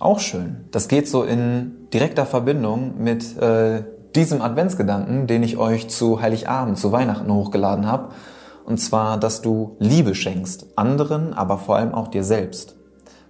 Auch 0.00 0.18
schön. 0.18 0.64
Das 0.72 0.88
geht 0.88 1.08
so 1.08 1.22
in 1.22 1.88
direkter 1.92 2.26
Verbindung 2.26 2.94
mit 2.98 3.38
äh, 3.38 3.84
diesem 4.16 4.42
Adventsgedanken, 4.42 5.28
den 5.28 5.44
ich 5.44 5.56
euch 5.56 5.88
zu 5.88 6.20
Heiligabend, 6.20 6.76
zu 6.76 6.90
Weihnachten 6.90 7.32
hochgeladen 7.32 7.86
habe 7.86 8.08
und 8.64 8.78
zwar, 8.78 9.18
dass 9.18 9.42
du 9.42 9.76
Liebe 9.78 10.14
schenkst, 10.14 10.66
anderen, 10.76 11.34
aber 11.34 11.58
vor 11.58 11.76
allem 11.76 11.94
auch 11.94 12.08
dir 12.08 12.24
selbst. 12.24 12.76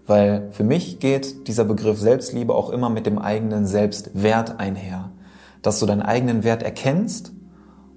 Weil 0.06 0.48
für 0.52 0.64
mich 0.64 1.00
geht 1.00 1.48
dieser 1.48 1.64
Begriff 1.64 1.98
Selbstliebe 1.98 2.54
auch 2.54 2.70
immer 2.70 2.90
mit 2.90 3.06
dem 3.06 3.18
eigenen 3.18 3.66
Selbstwert 3.66 4.60
einher. 4.60 5.10
Dass 5.62 5.80
du 5.80 5.86
deinen 5.86 6.02
eigenen 6.02 6.44
Wert 6.44 6.62
erkennst 6.62 7.32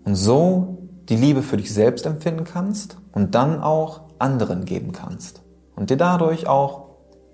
und 0.05 0.15
so 0.15 0.77
die 1.09 1.17
Liebe 1.17 1.43
für 1.43 1.57
dich 1.57 1.73
selbst 1.73 2.05
empfinden 2.05 2.43
kannst 2.43 2.97
und 3.11 3.35
dann 3.35 3.61
auch 3.61 4.01
anderen 4.19 4.65
geben 4.65 4.93
kannst. 4.93 5.41
Und 5.75 5.89
dir 5.89 5.97
dadurch 5.97 6.47
auch 6.47 6.85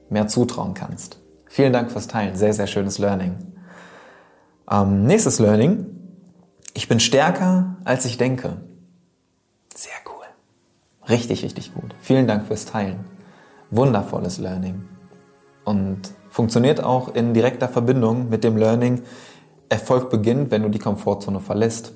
mehr 0.10 0.28
zutrauen 0.28 0.74
kannst. 0.74 1.20
Vielen 1.48 1.72
Dank 1.72 1.92
fürs 1.92 2.08
Teilen. 2.08 2.36
Sehr, 2.36 2.54
sehr 2.54 2.68
schönes 2.68 2.98
Learning. 2.98 3.36
Ähm, 4.70 5.06
nächstes 5.06 5.39
Learning. 5.39 5.86
Ich 6.74 6.88
bin 6.88 7.00
stärker, 7.00 7.78
als 7.86 8.06
ich 8.06 8.18
denke. 8.18 8.58
Sehr 9.74 9.94
cool. 10.06 10.26
Richtig, 11.10 11.44
richtig 11.44 11.74
gut. 11.74 11.94
Vielen 12.02 12.28
Dank 12.28 12.48
fürs 12.48 12.66
Teilen. 12.66 13.06
Wundervolles 13.72 14.38
Learning. 14.38 14.86
Und 15.66 16.02
funktioniert 16.30 16.84
auch 16.84 17.14
in 17.14 17.34
direkter 17.34 17.68
Verbindung 17.68 18.30
mit 18.30 18.44
dem 18.44 18.58
Learning, 18.58 19.04
Erfolg 19.70 20.10
beginnt, 20.10 20.52
wenn 20.52 20.62
du 20.62 20.70
die 20.70 20.80
Komfortzone 20.80 21.40
verlässt. 21.40 21.94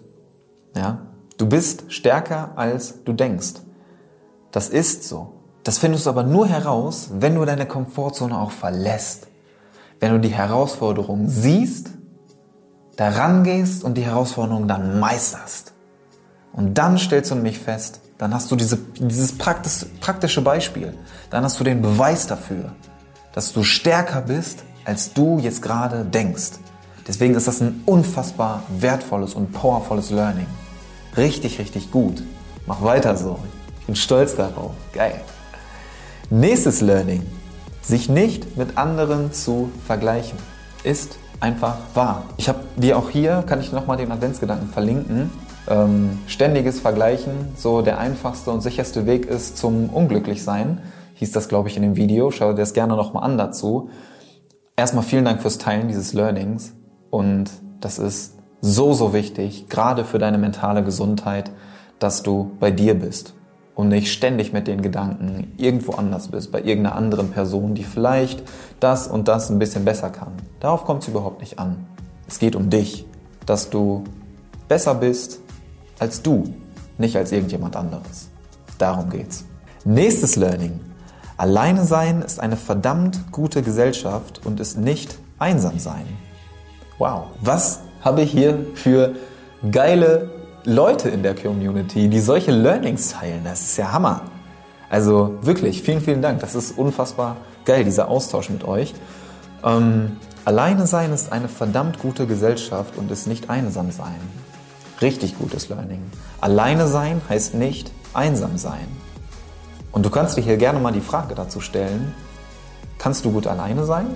Ja? 0.76 1.00
Du 1.38 1.48
bist 1.48 1.92
stärker, 1.92 2.52
als 2.56 3.04
du 3.04 3.14
denkst. 3.14 3.62
Das 4.52 4.70
ist 4.70 5.04
so. 5.04 5.34
Das 5.64 5.78
findest 5.78 6.06
du 6.06 6.10
aber 6.10 6.24
nur 6.24 6.48
heraus, 6.48 7.10
wenn 7.20 7.36
du 7.36 7.46
deine 7.46 7.66
Komfortzone 7.66 8.38
auch 8.38 8.52
verlässt. 8.52 9.28
Wenn 10.00 10.14
du 10.14 10.20
die 10.20 10.34
Herausforderung 10.34 11.28
siehst 11.28 11.92
da 12.98 13.10
rangehst 13.10 13.84
und 13.84 13.94
die 13.96 14.02
Herausforderung 14.02 14.68
dann 14.68 15.00
meisterst. 15.00 15.72
Und 16.58 16.74
dann 16.74 16.98
stellst 16.98 17.30
du 17.30 17.36
nämlich 17.36 17.60
fest, 17.60 18.02
dann 18.18 18.34
hast 18.34 18.50
du 18.50 18.56
diese, 18.56 18.78
dieses 19.00 19.38
praktische 19.38 20.42
Beispiel, 20.42 20.98
dann 21.30 21.44
hast 21.44 21.60
du 21.60 21.64
den 21.64 21.84
Beweis 21.84 22.26
dafür, 22.26 22.72
dass 23.32 23.54
du 23.54 23.62
stärker 23.62 24.22
bist, 24.22 24.64
als 24.84 25.14
du 25.14 25.38
jetzt 25.38 25.62
gerade 25.62 26.04
denkst. 26.04 26.54
Deswegen 27.08 27.36
ist 27.36 27.48
das 27.48 27.62
ein 27.62 27.84
unfassbar 27.86 28.64
wertvolles 28.70 29.36
und 29.36 29.54
powervolles 29.54 30.10
Learning. 30.10 30.48
Richtig, 31.16 31.60
richtig 31.60 31.92
gut. 31.92 32.24
Mach 32.66 32.82
weiter 32.82 33.16
so. 33.16 33.38
Ich 33.82 33.86
bin 33.86 33.96
stolz 33.96 34.36
darauf. 34.36 34.72
Geil. 34.94 35.22
Nächstes 36.32 36.82
Learning. 36.82 37.24
Sich 37.84 38.10
nicht 38.10 38.58
mit 38.58 38.80
anderen 38.80 39.32
zu 39.32 39.70
vergleichen. 39.86 40.40
Ist 40.84 41.20
einfach 41.40 41.78
wahr. 41.94 42.24
Ich 42.38 42.50
habe 42.50 42.62
dir 42.78 42.98
auch 42.98 43.12
hier, 43.12 43.44
kann 43.48 43.62
ich 43.62 43.72
nochmal 43.72 43.98
den 43.98 44.12
Adventsgedanken 44.12 44.70
verlinken. 44.70 45.30
Ähm, 45.70 46.20
ständiges 46.28 46.80
Vergleichen, 46.80 47.34
so 47.56 47.82
der 47.82 48.00
einfachste 48.00 48.52
und 48.52 48.62
sicherste 48.62 49.06
Weg 49.06 49.26
ist 49.26 49.58
zum 49.58 49.90
Unglücklichsein, 49.90 50.80
hieß 51.16 51.32
das, 51.32 51.50
glaube 51.50 51.68
ich, 51.68 51.76
in 51.76 51.84
dem 51.84 51.96
Video. 51.98 52.32
Schau 52.32 52.52
dir 52.52 52.60
das 52.60 52.74
gerne 52.74 52.96
nochmal 52.96 53.24
an 53.24 53.38
dazu. 53.38 53.90
Erstmal 54.78 55.04
vielen 55.04 55.26
Dank 55.26 55.42
fürs 55.42 55.58
Teilen 55.58 55.88
dieses 55.88 56.14
Learnings 56.14 56.74
und 57.10 57.50
das 57.82 58.00
ist 58.00 58.36
so, 58.62 58.94
so 58.94 59.14
wichtig, 59.14 59.68
gerade 59.70 60.06
für 60.06 60.20
deine 60.20 60.38
mentale 60.38 60.84
Gesundheit, 60.84 61.52
dass 62.00 62.24
du 62.24 62.52
bei 62.60 62.72
dir 62.72 62.94
bist 62.94 63.34
und 63.76 63.90
nicht 63.90 64.12
ständig 64.12 64.54
mit 64.54 64.68
den 64.68 64.82
Gedanken 64.82 65.54
irgendwo 65.58 65.94
anders 65.94 66.30
bist, 66.30 66.52
bei 66.52 66.60
irgendeiner 66.60 66.96
anderen 66.96 67.30
Person, 67.32 67.76
die 67.76 67.84
vielleicht 67.84 68.44
das 68.80 69.08
und 69.08 69.28
das 69.28 69.50
ein 69.50 69.60
bisschen 69.60 69.86
besser 69.86 70.10
kann. 70.10 70.34
Darauf 70.60 70.86
kommt 70.86 71.04
es 71.04 71.10
überhaupt 71.10 71.42
nicht 71.42 71.60
an. 71.60 71.86
Es 72.28 72.40
geht 72.40 72.56
um 72.56 72.70
dich, 72.70 73.06
dass 73.46 73.70
du 73.70 74.04
besser 74.68 74.96
bist 74.96 75.42
als 76.00 76.22
du, 76.22 76.54
nicht 76.98 77.16
als 77.16 77.32
irgendjemand 77.32 77.76
anderes. 77.76 78.30
Darum 78.78 79.10
geht's. 79.10 79.46
Nächstes 79.86 80.36
Learning. 80.36 80.80
Alleine 81.38 81.86
sein 81.86 82.22
ist 82.22 82.40
eine 82.40 82.58
verdammt 82.58 83.32
gute 83.32 83.62
Gesellschaft 83.62 84.42
und 84.46 84.60
ist 84.60 84.78
nicht 84.78 85.18
einsam 85.40 85.80
sein. 85.80 86.06
Wow, 86.98 87.26
was 87.42 87.82
habe 88.02 88.22
ich 88.22 88.32
hier 88.32 88.66
für 88.74 89.16
geile 89.72 90.30
Leute 90.64 91.10
in 91.10 91.24
der 91.24 91.36
Community, 91.36 92.10
die 92.10 92.20
solche 92.20 92.52
Learnings 92.52 93.10
teilen. 93.10 93.42
Das 93.44 93.62
ist 93.62 93.78
ja 93.78 93.92
Hammer. 93.92 94.22
Also 94.90 95.38
wirklich, 95.42 95.82
vielen, 95.82 96.02
vielen 96.02 96.22
Dank. 96.22 96.40
Das 96.40 96.56
ist 96.56 96.78
unfassbar 96.78 97.38
geil, 97.66 97.84
dieser 97.84 98.10
Austausch 98.10 98.50
mit 98.50 98.64
euch. 98.64 98.94
Ähm, 99.64 100.18
alleine 100.46 100.88
sein 100.88 101.14
ist 101.14 101.32
eine 101.32 101.48
verdammt 101.48 102.00
gute 102.00 102.26
Gesellschaft 102.28 102.98
und 102.98 103.12
ist 103.12 103.28
nicht 103.28 103.50
einsam 103.50 103.92
sein. 103.92 104.16
Richtig 105.02 105.38
gutes 105.38 105.70
Learning. 105.70 106.02
Alleine 106.42 106.88
sein 106.88 107.22
heißt 107.30 107.54
nicht 107.54 107.92
einsam 108.14 108.58
sein. 108.58 108.88
Und 109.92 110.06
du 110.06 110.10
kannst 110.10 110.38
dir 110.38 110.42
hier 110.42 110.58
gerne 110.58 110.80
mal 110.80 110.92
die 110.92 111.02
Frage 111.02 111.36
dazu 111.36 111.62
stellen, 111.62 112.14
kannst 112.98 113.24
du 113.24 113.32
gut 113.32 113.48
alleine 113.48 113.86
sein? 113.86 114.08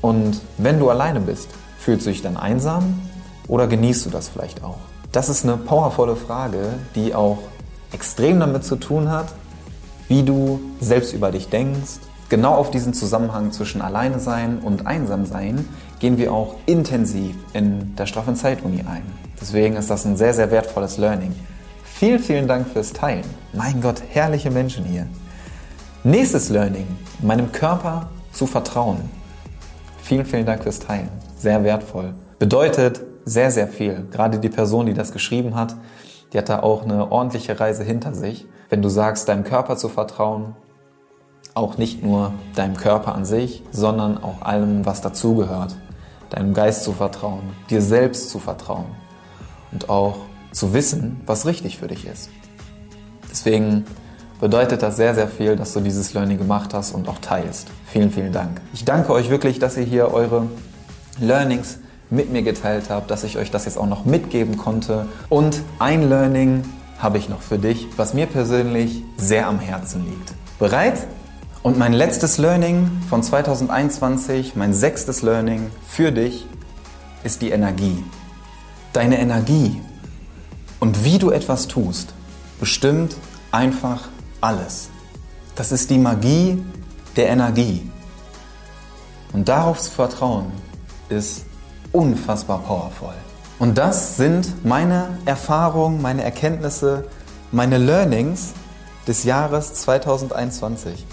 Und 0.00 0.40
wenn 0.58 0.78
du 0.78 0.90
alleine 0.90 1.20
bist, 1.20 1.48
fühlst 1.78 2.06
du 2.06 2.10
dich 2.10 2.22
dann 2.22 2.36
einsam 2.36 3.00
oder 3.46 3.66
genießt 3.66 4.06
du 4.06 4.10
das 4.10 4.28
vielleicht 4.28 4.64
auch? 4.64 4.78
Das 5.12 5.28
ist 5.28 5.44
eine 5.44 5.58
powervolle 5.58 6.16
Frage, 6.16 6.74
die 6.94 7.14
auch 7.14 7.38
extrem 7.92 8.40
damit 8.40 8.64
zu 8.64 8.76
tun 8.76 9.10
hat, 9.10 9.32
wie 10.08 10.22
du 10.22 10.60
selbst 10.80 11.12
über 11.12 11.30
dich 11.30 11.50
denkst. 11.50 12.00
Genau 12.30 12.54
auf 12.54 12.70
diesen 12.70 12.94
Zusammenhang 12.94 13.52
zwischen 13.52 13.82
Alleine 13.82 14.18
sein 14.18 14.60
und 14.60 14.86
einsam 14.86 15.26
sein 15.26 15.68
gehen 15.98 16.16
wir 16.16 16.32
auch 16.32 16.54
intensiv 16.64 17.36
in 17.52 17.94
der 17.96 18.06
Straffen 18.06 18.34
Zeit 18.34 18.62
Uni 18.62 18.80
ein. 18.80 19.21
Deswegen 19.42 19.74
ist 19.74 19.90
das 19.90 20.04
ein 20.04 20.16
sehr, 20.16 20.32
sehr 20.32 20.52
wertvolles 20.52 20.98
Learning. 20.98 21.34
Vielen, 21.82 22.20
vielen 22.20 22.46
Dank 22.46 22.68
fürs 22.68 22.92
Teilen. 22.92 23.24
Mein 23.52 23.80
Gott, 23.80 24.00
herrliche 24.08 24.52
Menschen 24.52 24.84
hier. 24.84 25.08
Nächstes 26.04 26.48
Learning, 26.48 26.86
meinem 27.20 27.50
Körper 27.50 28.08
zu 28.30 28.46
vertrauen. 28.46 29.00
Vielen, 30.00 30.26
vielen 30.26 30.46
Dank 30.46 30.62
fürs 30.62 30.78
Teilen. 30.78 31.08
Sehr 31.36 31.64
wertvoll. 31.64 32.14
Bedeutet, 32.38 33.00
sehr, 33.24 33.50
sehr 33.50 33.66
viel. 33.66 34.06
Gerade 34.12 34.38
die 34.38 34.48
Person, 34.48 34.86
die 34.86 34.94
das 34.94 35.10
geschrieben 35.10 35.56
hat, 35.56 35.74
die 36.32 36.38
hat 36.38 36.48
da 36.48 36.60
auch 36.60 36.84
eine 36.84 37.10
ordentliche 37.10 37.58
Reise 37.58 37.82
hinter 37.82 38.14
sich. 38.14 38.46
Wenn 38.68 38.80
du 38.80 38.88
sagst, 38.88 39.28
deinem 39.28 39.42
Körper 39.42 39.76
zu 39.76 39.88
vertrauen, 39.88 40.54
auch 41.54 41.78
nicht 41.78 42.04
nur 42.04 42.32
deinem 42.54 42.76
Körper 42.76 43.16
an 43.16 43.24
sich, 43.24 43.64
sondern 43.72 44.22
auch 44.22 44.42
allem, 44.42 44.86
was 44.86 45.00
dazugehört. 45.00 45.74
Deinem 46.30 46.54
Geist 46.54 46.84
zu 46.84 46.92
vertrauen, 46.92 47.42
dir 47.70 47.82
selbst 47.82 48.30
zu 48.30 48.38
vertrauen 48.38 48.86
und 49.72 49.88
auch 49.88 50.16
zu 50.52 50.74
wissen, 50.74 51.20
was 51.26 51.46
richtig 51.46 51.78
für 51.78 51.88
dich 51.88 52.06
ist. 52.06 52.28
Deswegen 53.30 53.84
bedeutet 54.40 54.82
das 54.82 54.96
sehr, 54.96 55.14
sehr 55.14 55.28
viel, 55.28 55.56
dass 55.56 55.72
du 55.72 55.80
dieses 55.80 56.14
Learning 56.14 56.36
gemacht 56.36 56.74
hast 56.74 56.92
und 56.92 57.08
auch 57.08 57.18
teilst. 57.18 57.68
Vielen, 57.86 58.10
vielen 58.10 58.32
Dank. 58.32 58.60
Ich 58.74 58.84
danke 58.84 59.12
euch 59.12 59.30
wirklich, 59.30 59.58
dass 59.58 59.76
ihr 59.76 59.84
hier 59.84 60.12
eure 60.12 60.46
Learnings 61.20 61.78
mit 62.10 62.30
mir 62.30 62.42
geteilt 62.42 62.90
habt, 62.90 63.10
dass 63.10 63.24
ich 63.24 63.38
euch 63.38 63.50
das 63.50 63.64
jetzt 63.64 63.78
auch 63.78 63.86
noch 63.86 64.04
mitgeben 64.04 64.58
konnte. 64.58 65.06
Und 65.28 65.62
ein 65.78 66.08
Learning 66.08 66.62
habe 66.98 67.18
ich 67.18 67.28
noch 67.28 67.40
für 67.40 67.58
dich, 67.58 67.88
was 67.96 68.14
mir 68.14 68.26
persönlich 68.26 69.02
sehr 69.16 69.46
am 69.46 69.58
Herzen 69.58 70.04
liegt. 70.04 70.34
Bereit? 70.58 71.06
Und 71.62 71.78
mein 71.78 71.92
letztes 71.92 72.38
Learning 72.38 72.90
von 73.08 73.22
2021, 73.22 74.56
mein 74.56 74.74
sechstes 74.74 75.22
Learning 75.22 75.70
für 75.86 76.10
dich, 76.10 76.46
ist 77.24 77.40
die 77.40 77.50
Energie. 77.50 78.02
Deine 78.92 79.18
Energie 79.18 79.80
und 80.80 81.04
wie 81.04 81.18
du 81.18 81.30
etwas 81.30 81.68
tust, 81.68 82.12
bestimmt 82.60 83.16
einfach 83.50 84.08
alles. 84.40 84.90
Das 85.54 85.72
ist 85.72 85.90
die 85.90 85.98
Magie 85.98 86.62
der 87.16 87.28
Energie. 87.28 87.90
Und 89.32 89.48
darauf 89.48 89.80
zu 89.80 89.90
vertrauen, 89.90 90.52
ist 91.08 91.44
unfassbar 91.92 92.58
powerful. 92.60 93.14
Und 93.58 93.78
das 93.78 94.16
sind 94.16 94.64
meine 94.64 95.18
Erfahrungen, 95.24 96.02
meine 96.02 96.24
Erkenntnisse, 96.24 97.04
meine 97.52 97.78
Learnings 97.78 98.54
des 99.06 99.24
Jahres 99.24 99.74
2021. 99.74 101.06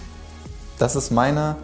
Das 0.80 0.96
ist 0.96 1.12
meine, 1.12 1.58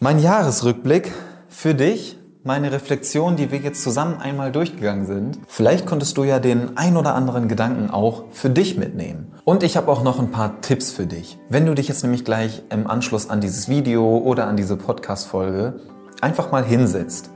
mein 0.00 0.18
Jahresrückblick 0.18 1.12
für 1.48 1.74
dich, 1.74 2.16
meine 2.44 2.72
Reflexion, 2.72 3.36
die 3.36 3.52
wir 3.52 3.58
jetzt 3.58 3.82
zusammen 3.82 4.20
einmal 4.20 4.50
durchgegangen 4.50 5.06
sind. 5.06 5.38
Vielleicht 5.46 5.86
konntest 5.86 6.16
du 6.16 6.24
ja 6.24 6.40
den 6.40 6.76
ein 6.76 6.96
oder 6.96 7.14
anderen 7.14 7.46
Gedanken 7.46 7.90
auch 7.90 8.24
für 8.30 8.50
dich 8.50 8.76
mitnehmen. 8.76 9.32
Und 9.44 9.62
ich 9.62 9.76
habe 9.76 9.90
auch 9.90 10.02
noch 10.02 10.18
ein 10.18 10.30
paar 10.30 10.60
Tipps 10.60 10.90
für 10.90 11.06
dich. 11.06 11.38
Wenn 11.48 11.66
du 11.66 11.74
dich 11.74 11.88
jetzt 11.88 12.02
nämlich 12.02 12.24
gleich 12.24 12.62
im 12.70 12.86
Anschluss 12.88 13.30
an 13.30 13.40
dieses 13.40 13.68
Video 13.68 14.18
oder 14.18 14.48
an 14.48 14.56
diese 14.56 14.76
Podcast-Folge 14.76 15.80
einfach 16.20 16.50
mal 16.50 16.64
hinsetzt 16.64 17.30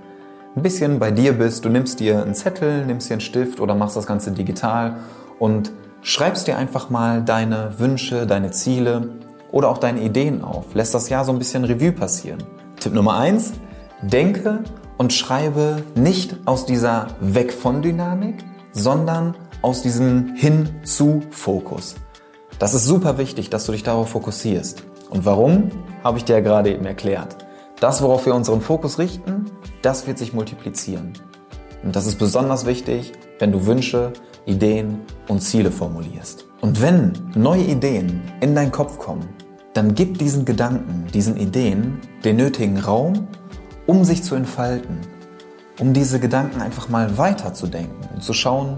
ein 0.57 0.63
bisschen 0.63 0.99
bei 0.99 1.11
dir 1.11 1.35
bist. 1.35 1.65
Du 1.65 1.69
nimmst 1.69 2.01
dir 2.01 2.23
einen 2.23 2.35
Zettel, 2.35 2.87
nimmst 2.87 3.11
dir 3.11 3.15
einen 3.15 3.21
Stift 3.21 3.61
oder 3.61 3.75
machst 3.75 3.97
das 3.97 4.07
Ganze 4.07 4.33
digital 4.33 4.97
und 5.39 5.71
schreibst 6.01 6.47
dir 6.47 6.57
einfach 6.57 6.89
mal 6.89 7.23
deine 7.23 7.79
Wünsche, 7.79 8.27
deine 8.27 8.51
Ziele 8.53 9.11
oder 9.53 9.69
auch 9.69 9.79
deine 9.79 10.01
Ideen 10.01 10.43
auf. 10.43 10.75
Lässt 10.75 10.95
das 10.95 11.11
Jahr 11.11 11.25
so 11.25 11.33
ein 11.33 11.39
bisschen 11.39 11.65
Revue 11.65 11.93
passieren. 11.93 12.43
Tipp 12.81 12.95
Nummer 12.95 13.19
eins: 13.19 13.53
Denke 14.03 14.61
und 14.99 15.13
schreibe 15.13 15.83
nicht 15.95 16.37
aus 16.45 16.67
dieser 16.67 17.09
Weg 17.21 17.53
von 17.53 17.83
Dynamik, 17.83 18.45
sondern 18.73 19.35
aus 19.63 19.83
diesem 19.83 20.35
Hin-zu-Fokus. 20.35 21.97
Das 22.59 22.75
ist 22.75 22.87
super 22.87 23.19
wichtig, 23.19 23.51
dass 23.51 23.67
du 23.67 23.73
dich 23.73 23.83
darauf 23.83 24.11
fokussierst. 24.11 24.85
Und 25.11 25.25
warum, 25.25 25.71
habe 26.03 26.19
ich 26.19 26.25
dir 26.25 26.35
ja 26.35 26.41
gerade 26.41 26.73
eben 26.73 26.87
erklärt. 26.87 27.37
Das, 27.81 28.03
worauf 28.03 28.27
wir 28.27 28.35
unseren 28.35 28.61
Fokus 28.61 28.99
richten, 28.99 29.47
das 29.83 30.07
wird 30.07 30.19
sich 30.19 30.33
multiplizieren. 30.33 31.13
Und 31.83 31.95
das 31.95 32.07
ist 32.07 32.19
besonders 32.19 32.65
wichtig, 32.65 33.13
wenn 33.39 33.53
du 33.53 33.67
Wünsche, 33.67 34.13
Ideen 34.47 35.01
und 35.29 35.41
Ziele 35.41 35.71
formulierst. 35.71 36.47
Und 36.61 36.81
wenn 36.81 37.13
neue 37.35 37.65
Ideen 37.65 38.23
in 38.41 38.55
deinen 38.55 38.73
Kopf 38.73 38.99
kommen, 38.99 39.29
dann 39.75 39.95
gib 39.95 40.19
diesen 40.19 40.47
Gedanken, 40.47 41.07
diesen 41.13 41.37
Ideen 41.37 42.01
den 42.25 42.37
nötigen 42.37 42.79
Raum, 42.79 43.29
um 43.87 44.05
sich 44.05 44.23
zu 44.23 44.35
entfalten, 44.35 44.99
um 45.79 45.93
diese 45.93 46.21
Gedanken 46.21 46.61
einfach 46.61 46.89
mal 46.89 47.19
weiterzudenken 47.19 48.09
und 48.15 48.23
zu 48.23 48.33
schauen, 48.33 48.77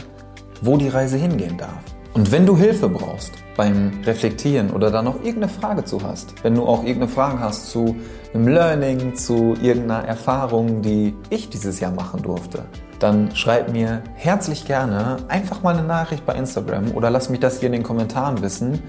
wo 0.63 0.77
die 0.77 0.89
Reise 0.89 1.17
hingehen 1.17 1.57
darf. 1.57 1.83
Und 2.15 2.33
wenn 2.33 2.47
du 2.47 2.57
Hilfe 2.57 2.89
brauchst 2.89 3.33
beim 3.57 3.93
Reflektieren 4.05 4.71
oder 4.71 4.91
da 4.91 5.03
noch 5.03 5.17
irgendeine 5.17 5.49
Frage 5.49 5.85
zu 5.85 6.03
hast, 6.03 6.43
wenn 6.43 6.55
du 6.55 6.65
auch 6.65 6.81
irgendeine 6.83 7.09
Frage 7.09 7.39
hast 7.39 7.71
zu 7.71 7.95
einem 8.35 8.49
Learning, 8.49 9.15
zu 9.15 9.55
irgendeiner 9.63 10.05
Erfahrung, 10.05 10.83
die 10.83 11.15
ich 11.31 11.49
dieses 11.49 11.79
Jahr 11.81 11.93
machen 11.93 12.23
durfte, 12.23 12.65
dann 12.99 13.35
schreib 13.37 13.71
mir 13.71 14.03
herzlich 14.15 14.65
gerne 14.65 15.19
einfach 15.29 15.63
mal 15.63 15.77
eine 15.77 15.87
Nachricht 15.87 16.27
bei 16.27 16.35
Instagram 16.35 16.93
oder 16.93 17.11
lass 17.11 17.29
mich 17.29 17.41
das 17.41 17.61
hier 17.61 17.69
in 17.69 17.75
den 17.75 17.83
Kommentaren 17.85 18.43
wissen, 18.43 18.83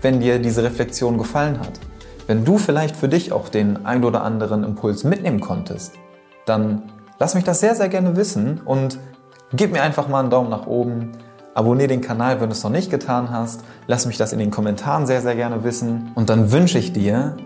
wenn 0.00 0.18
dir 0.18 0.40
diese 0.40 0.64
Reflexion 0.64 1.18
gefallen 1.18 1.60
hat. 1.60 1.78
Wenn 2.26 2.44
du 2.44 2.58
vielleicht 2.58 2.96
für 2.96 3.08
dich 3.08 3.32
auch 3.32 3.48
den 3.48 3.84
ein 3.84 4.04
oder 4.04 4.22
anderen 4.22 4.64
Impuls 4.64 5.04
mitnehmen 5.04 5.40
konntest, 5.40 5.94
dann 6.46 6.82
Lass 7.22 7.36
mich 7.36 7.44
das 7.44 7.60
sehr, 7.60 7.76
sehr 7.76 7.88
gerne 7.88 8.16
wissen 8.16 8.60
und 8.64 8.98
gib 9.52 9.70
mir 9.70 9.82
einfach 9.82 10.08
mal 10.08 10.18
einen 10.18 10.30
Daumen 10.30 10.50
nach 10.50 10.66
oben. 10.66 11.12
Abonnier 11.54 11.86
den 11.86 12.00
Kanal, 12.00 12.40
wenn 12.40 12.48
du 12.48 12.52
es 12.52 12.64
noch 12.64 12.70
nicht 12.72 12.90
getan 12.90 13.30
hast. 13.30 13.60
Lass 13.86 14.06
mich 14.06 14.16
das 14.16 14.32
in 14.32 14.40
den 14.40 14.50
Kommentaren 14.50 15.06
sehr, 15.06 15.22
sehr 15.22 15.36
gerne 15.36 15.62
wissen. 15.62 16.10
Und 16.16 16.30
dann 16.30 16.50
wünsche 16.50 16.80
ich 16.80 16.92
dir 16.92 17.36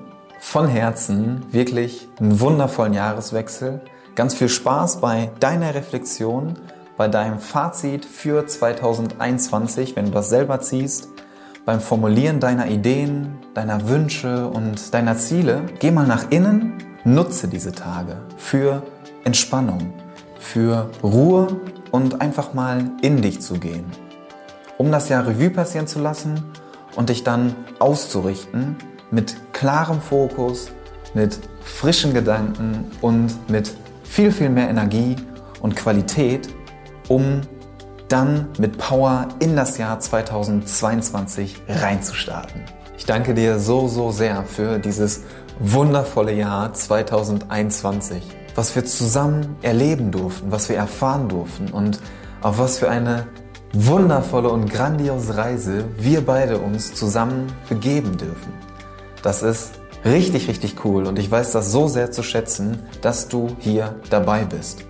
von 0.40 0.66
Herzen 0.66 1.44
wirklich 1.52 2.08
einen 2.18 2.40
wundervollen 2.40 2.94
Jahreswechsel. 2.94 3.82
Ganz 4.14 4.34
viel 4.34 4.48
Spaß 4.48 5.02
bei 5.02 5.30
deiner 5.40 5.74
Reflexion, 5.74 6.54
bei 6.96 7.08
deinem 7.08 7.38
Fazit 7.38 8.06
für 8.06 8.46
2021, 8.46 9.94
wenn 9.94 10.06
du 10.06 10.12
das 10.12 10.30
selber 10.30 10.60
ziehst, 10.60 11.10
beim 11.66 11.80
Formulieren 11.80 12.40
deiner 12.40 12.68
Ideen, 12.68 13.40
deiner 13.56 13.88
Wünsche 13.88 14.48
und 14.48 14.92
deiner 14.92 15.16
Ziele. 15.16 15.62
Geh 15.78 15.90
mal 15.90 16.06
nach 16.06 16.30
innen, 16.30 16.74
nutze 17.04 17.48
diese 17.48 17.72
Tage 17.72 18.18
für 18.36 18.82
Entspannung, 19.24 19.94
für 20.38 20.90
Ruhe 21.02 21.60
und 21.90 22.20
einfach 22.20 22.52
mal 22.52 22.90
in 23.00 23.22
dich 23.22 23.40
zu 23.40 23.54
gehen, 23.54 23.86
um 24.76 24.92
das 24.92 25.08
Jahr 25.08 25.26
Revue 25.26 25.50
passieren 25.50 25.86
zu 25.86 26.00
lassen 26.00 26.44
und 26.96 27.08
dich 27.08 27.24
dann 27.24 27.54
auszurichten 27.78 28.76
mit 29.10 29.36
klarem 29.54 30.02
Fokus, 30.02 30.70
mit 31.14 31.38
frischen 31.62 32.12
Gedanken 32.12 32.90
und 33.00 33.48
mit 33.48 33.72
viel, 34.04 34.32
viel 34.32 34.50
mehr 34.50 34.68
Energie 34.68 35.16
und 35.60 35.76
Qualität, 35.76 36.48
um 37.08 37.40
dann 38.08 38.48
mit 38.58 38.76
Power 38.76 39.28
in 39.38 39.56
das 39.56 39.78
Jahr 39.78 39.98
2022 39.98 41.56
reinzustarten. 41.68 42.75
Ich 42.98 43.04
danke 43.04 43.34
dir 43.34 43.58
so, 43.58 43.88
so 43.88 44.10
sehr 44.10 44.44
für 44.44 44.78
dieses 44.78 45.22
wundervolle 45.60 46.32
Jahr 46.32 46.72
2021, 46.72 48.22
was 48.54 48.74
wir 48.74 48.84
zusammen 48.86 49.56
erleben 49.60 50.10
durften, 50.10 50.50
was 50.50 50.68
wir 50.68 50.76
erfahren 50.76 51.28
durften 51.28 51.68
und 51.70 52.00
auf 52.40 52.58
was 52.58 52.78
für 52.78 52.88
eine 52.88 53.26
wundervolle 53.74 54.48
und 54.48 54.70
grandiose 54.70 55.36
Reise 55.36 55.84
wir 55.98 56.24
beide 56.24 56.58
uns 56.58 56.94
zusammen 56.94 57.52
begeben 57.68 58.16
dürfen. 58.16 58.52
Das 59.22 59.42
ist 59.42 59.72
richtig, 60.04 60.48
richtig 60.48 60.84
cool 60.84 61.06
und 61.06 61.18
ich 61.18 61.30
weiß 61.30 61.52
das 61.52 61.72
so 61.72 61.88
sehr 61.88 62.12
zu 62.12 62.22
schätzen, 62.22 62.78
dass 63.02 63.28
du 63.28 63.48
hier 63.58 63.96
dabei 64.08 64.44
bist. 64.44 64.84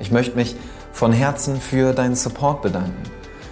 Ich 0.00 0.10
möchte 0.10 0.34
mich 0.36 0.56
von 0.92 1.12
Herzen 1.12 1.60
für 1.60 1.92
deinen 1.92 2.16
Support 2.16 2.62
bedanken, 2.62 3.02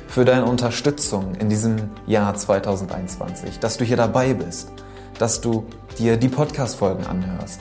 für 0.08 0.24
deine 0.24 0.44
Unterstützung 0.44 1.34
in 1.36 1.48
diesem 1.48 1.90
Jahr 2.06 2.34
2021, 2.34 3.58
dass 3.58 3.76
du 3.76 3.84
hier 3.84 3.96
dabei 3.96 4.34
bist, 4.34 4.72
dass 5.18 5.40
du 5.40 5.66
dir 5.98 6.16
die 6.16 6.28
Podcast-Folgen 6.28 7.06
anhörst, 7.06 7.60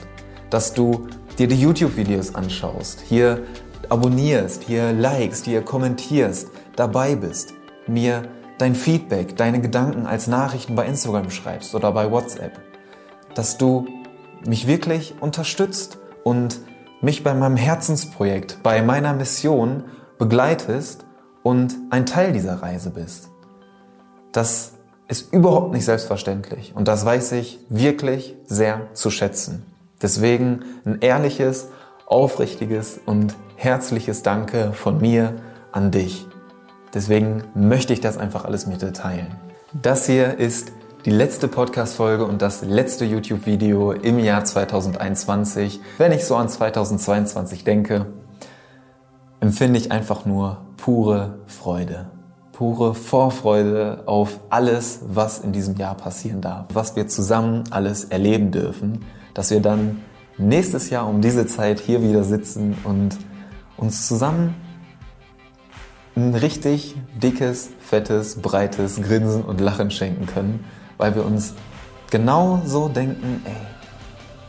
dass 0.50 0.74
du 0.74 1.08
dir 1.38 1.48
die 1.48 1.60
YouTube-Videos 1.60 2.34
anschaust, 2.34 3.00
hier 3.00 3.42
abonnierst, 3.88 4.62
hier 4.62 4.92
likest, 4.92 5.44
hier 5.44 5.62
kommentierst, 5.62 6.48
dabei 6.76 7.16
bist, 7.16 7.54
mir 7.86 8.28
dein 8.58 8.74
Feedback, 8.74 9.36
deine 9.36 9.60
Gedanken 9.60 10.06
als 10.06 10.26
Nachrichten 10.26 10.74
bei 10.74 10.86
Instagram 10.86 11.30
schreibst 11.30 11.74
oder 11.74 11.92
bei 11.92 12.10
WhatsApp. 12.10 12.60
Dass 13.34 13.58
du 13.58 13.86
mich 14.46 14.66
wirklich 14.66 15.14
unterstützt 15.20 15.98
und 16.22 16.60
mich 17.00 17.22
bei 17.22 17.34
meinem 17.34 17.56
Herzensprojekt, 17.56 18.62
bei 18.62 18.82
meiner 18.82 19.12
Mission 19.12 19.84
begleitest 20.18 21.04
und 21.44 21.76
ein 21.90 22.06
Teil 22.06 22.32
dieser 22.32 22.60
Reise 22.60 22.90
bist. 22.90 23.28
Das 24.32 24.72
ist 25.06 25.32
überhaupt 25.32 25.72
nicht 25.72 25.84
selbstverständlich 25.84 26.72
und 26.74 26.88
das 26.88 27.04
weiß 27.04 27.32
ich 27.32 27.60
wirklich 27.68 28.34
sehr 28.46 28.88
zu 28.94 29.10
schätzen. 29.12 29.64
Deswegen 30.02 30.64
ein 30.84 30.98
ehrliches, 31.00 31.68
aufrichtiges 32.06 32.98
und 33.06 33.36
herzliches 33.54 34.22
Danke 34.22 34.72
von 34.72 35.00
mir 35.00 35.36
an 35.70 35.92
dich. 35.92 36.26
Deswegen 36.92 37.44
möchte 37.54 37.92
ich 37.92 38.00
das 38.00 38.18
einfach 38.18 38.44
alles 38.44 38.66
mit 38.66 38.82
dir 38.82 38.92
teilen. 38.92 39.36
Das 39.72 40.06
hier 40.06 40.38
ist 40.38 40.72
die 41.04 41.10
letzte 41.10 41.48
Podcast-Folge 41.48 42.24
und 42.24 42.40
das 42.40 42.62
letzte 42.62 43.04
YouTube-Video 43.04 43.92
im 43.92 44.18
Jahr 44.18 44.44
2021. 44.44 45.80
Wenn 45.98 46.12
ich 46.12 46.24
so 46.24 46.36
an 46.36 46.48
2022 46.48 47.64
denke, 47.64 48.06
empfinde 49.40 49.78
ich 49.78 49.92
einfach 49.92 50.24
nur 50.24 50.58
pure 50.76 51.38
Freude. 51.46 52.06
Pure 52.52 52.94
Vorfreude 52.94 54.04
auf 54.06 54.40
alles, 54.48 55.00
was 55.08 55.40
in 55.40 55.52
diesem 55.52 55.76
Jahr 55.76 55.96
passieren 55.96 56.40
darf. 56.40 56.66
Was 56.72 56.94
wir 56.94 57.08
zusammen 57.08 57.64
alles 57.70 58.04
erleben 58.04 58.52
dürfen. 58.52 59.04
Dass 59.34 59.50
wir 59.50 59.60
dann 59.60 60.02
nächstes 60.38 60.90
Jahr 60.90 61.08
um 61.08 61.20
diese 61.20 61.46
Zeit 61.46 61.80
hier 61.80 62.02
wieder 62.02 62.24
sitzen 62.24 62.76
und 62.84 63.16
uns 63.76 64.06
zusammen 64.06 64.54
ein 66.16 66.34
richtig 66.34 66.94
dickes, 67.20 67.70
fettes, 67.80 68.40
breites 68.40 69.02
Grinsen 69.02 69.42
und 69.42 69.60
Lachen 69.60 69.90
schenken 69.90 70.26
können, 70.26 70.64
weil 70.96 71.14
wir 71.14 71.24
uns 71.24 71.54
genau 72.10 72.62
so 72.64 72.88
denken, 72.88 73.42
ey, 73.44 73.52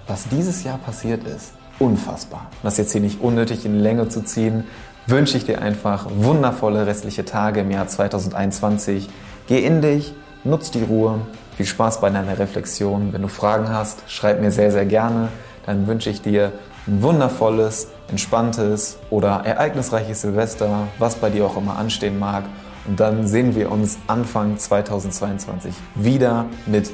was 0.07 0.27
dieses 0.27 0.63
Jahr 0.63 0.77
passiert 0.77 1.23
ist, 1.23 1.53
unfassbar. 1.79 2.49
Das 2.63 2.77
jetzt 2.77 2.91
hier 2.91 3.01
nicht 3.01 3.21
unnötig 3.21 3.65
in 3.65 3.79
Länge 3.79 4.09
zu 4.09 4.23
ziehen, 4.23 4.63
wünsche 5.07 5.37
ich 5.37 5.45
dir 5.45 5.61
einfach 5.61 6.07
wundervolle 6.09 6.87
restliche 6.87 7.25
Tage 7.25 7.61
im 7.61 7.71
Jahr 7.71 7.87
2021. 7.87 9.09
Geh 9.47 9.59
in 9.59 9.81
dich, 9.81 10.13
nutz 10.43 10.71
die 10.71 10.83
Ruhe, 10.83 11.19
viel 11.55 11.65
Spaß 11.65 12.01
bei 12.01 12.09
deiner 12.09 12.39
Reflexion. 12.39 13.13
Wenn 13.13 13.21
du 13.21 13.27
Fragen 13.27 13.69
hast, 13.69 14.03
schreib 14.07 14.41
mir 14.41 14.51
sehr, 14.51 14.71
sehr 14.71 14.85
gerne. 14.85 15.29
Dann 15.65 15.87
wünsche 15.87 16.09
ich 16.09 16.21
dir 16.21 16.51
ein 16.87 17.01
wundervolles, 17.01 17.87
entspanntes 18.09 18.97
oder 19.09 19.41
ereignisreiches 19.45 20.21
Silvester, 20.21 20.87
was 20.99 21.15
bei 21.15 21.29
dir 21.29 21.45
auch 21.45 21.57
immer 21.57 21.77
anstehen 21.77 22.19
mag. 22.19 22.43
Und 22.87 22.99
dann 22.99 23.25
sehen 23.25 23.55
wir 23.55 23.71
uns 23.71 23.97
Anfang 24.05 24.57
2022 24.57 25.73
wieder 25.95 26.45
mit 26.67 26.91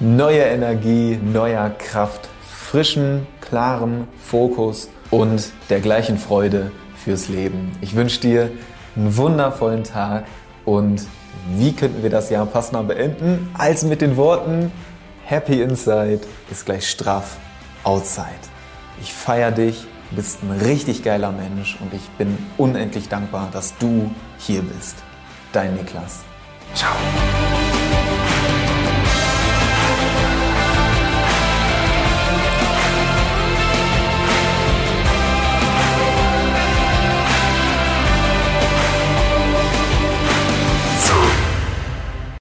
neuer 0.00 0.46
Energie, 0.46 1.18
neuer 1.22 1.70
Kraft, 1.70 2.28
frischem, 2.42 3.26
klarem 3.48 4.06
Fokus 4.18 4.88
und 5.10 5.52
der 5.70 5.80
gleichen 5.80 6.18
Freude 6.18 6.70
fürs 6.96 7.28
Leben. 7.28 7.72
Ich 7.80 7.94
wünsche 7.96 8.20
dir 8.20 8.50
einen 8.96 9.16
wundervollen 9.16 9.84
Tag 9.84 10.24
und 10.64 11.02
wie 11.56 11.72
könnten 11.72 12.02
wir 12.02 12.10
das 12.10 12.30
Jahr 12.30 12.46
passender 12.46 12.82
beenden 12.82 13.48
als 13.54 13.84
mit 13.84 14.00
den 14.00 14.16
Worten 14.16 14.70
Happy 15.24 15.62
Inside 15.62 16.20
ist 16.50 16.64
gleich 16.64 16.88
straff 16.88 17.36
Outside. 17.84 18.26
Ich 19.00 19.12
feiere 19.12 19.52
dich, 19.52 19.86
du 20.10 20.16
bist 20.16 20.42
ein 20.42 20.50
richtig 20.50 21.02
geiler 21.02 21.32
Mensch 21.32 21.76
und 21.80 21.92
ich 21.94 22.08
bin 22.16 22.38
unendlich 22.56 23.08
dankbar, 23.08 23.48
dass 23.52 23.76
du 23.78 24.10
hier 24.38 24.62
bist. 24.62 24.96
Dein 25.52 25.74
Niklas. 25.74 26.20
Ciao. 26.74 26.96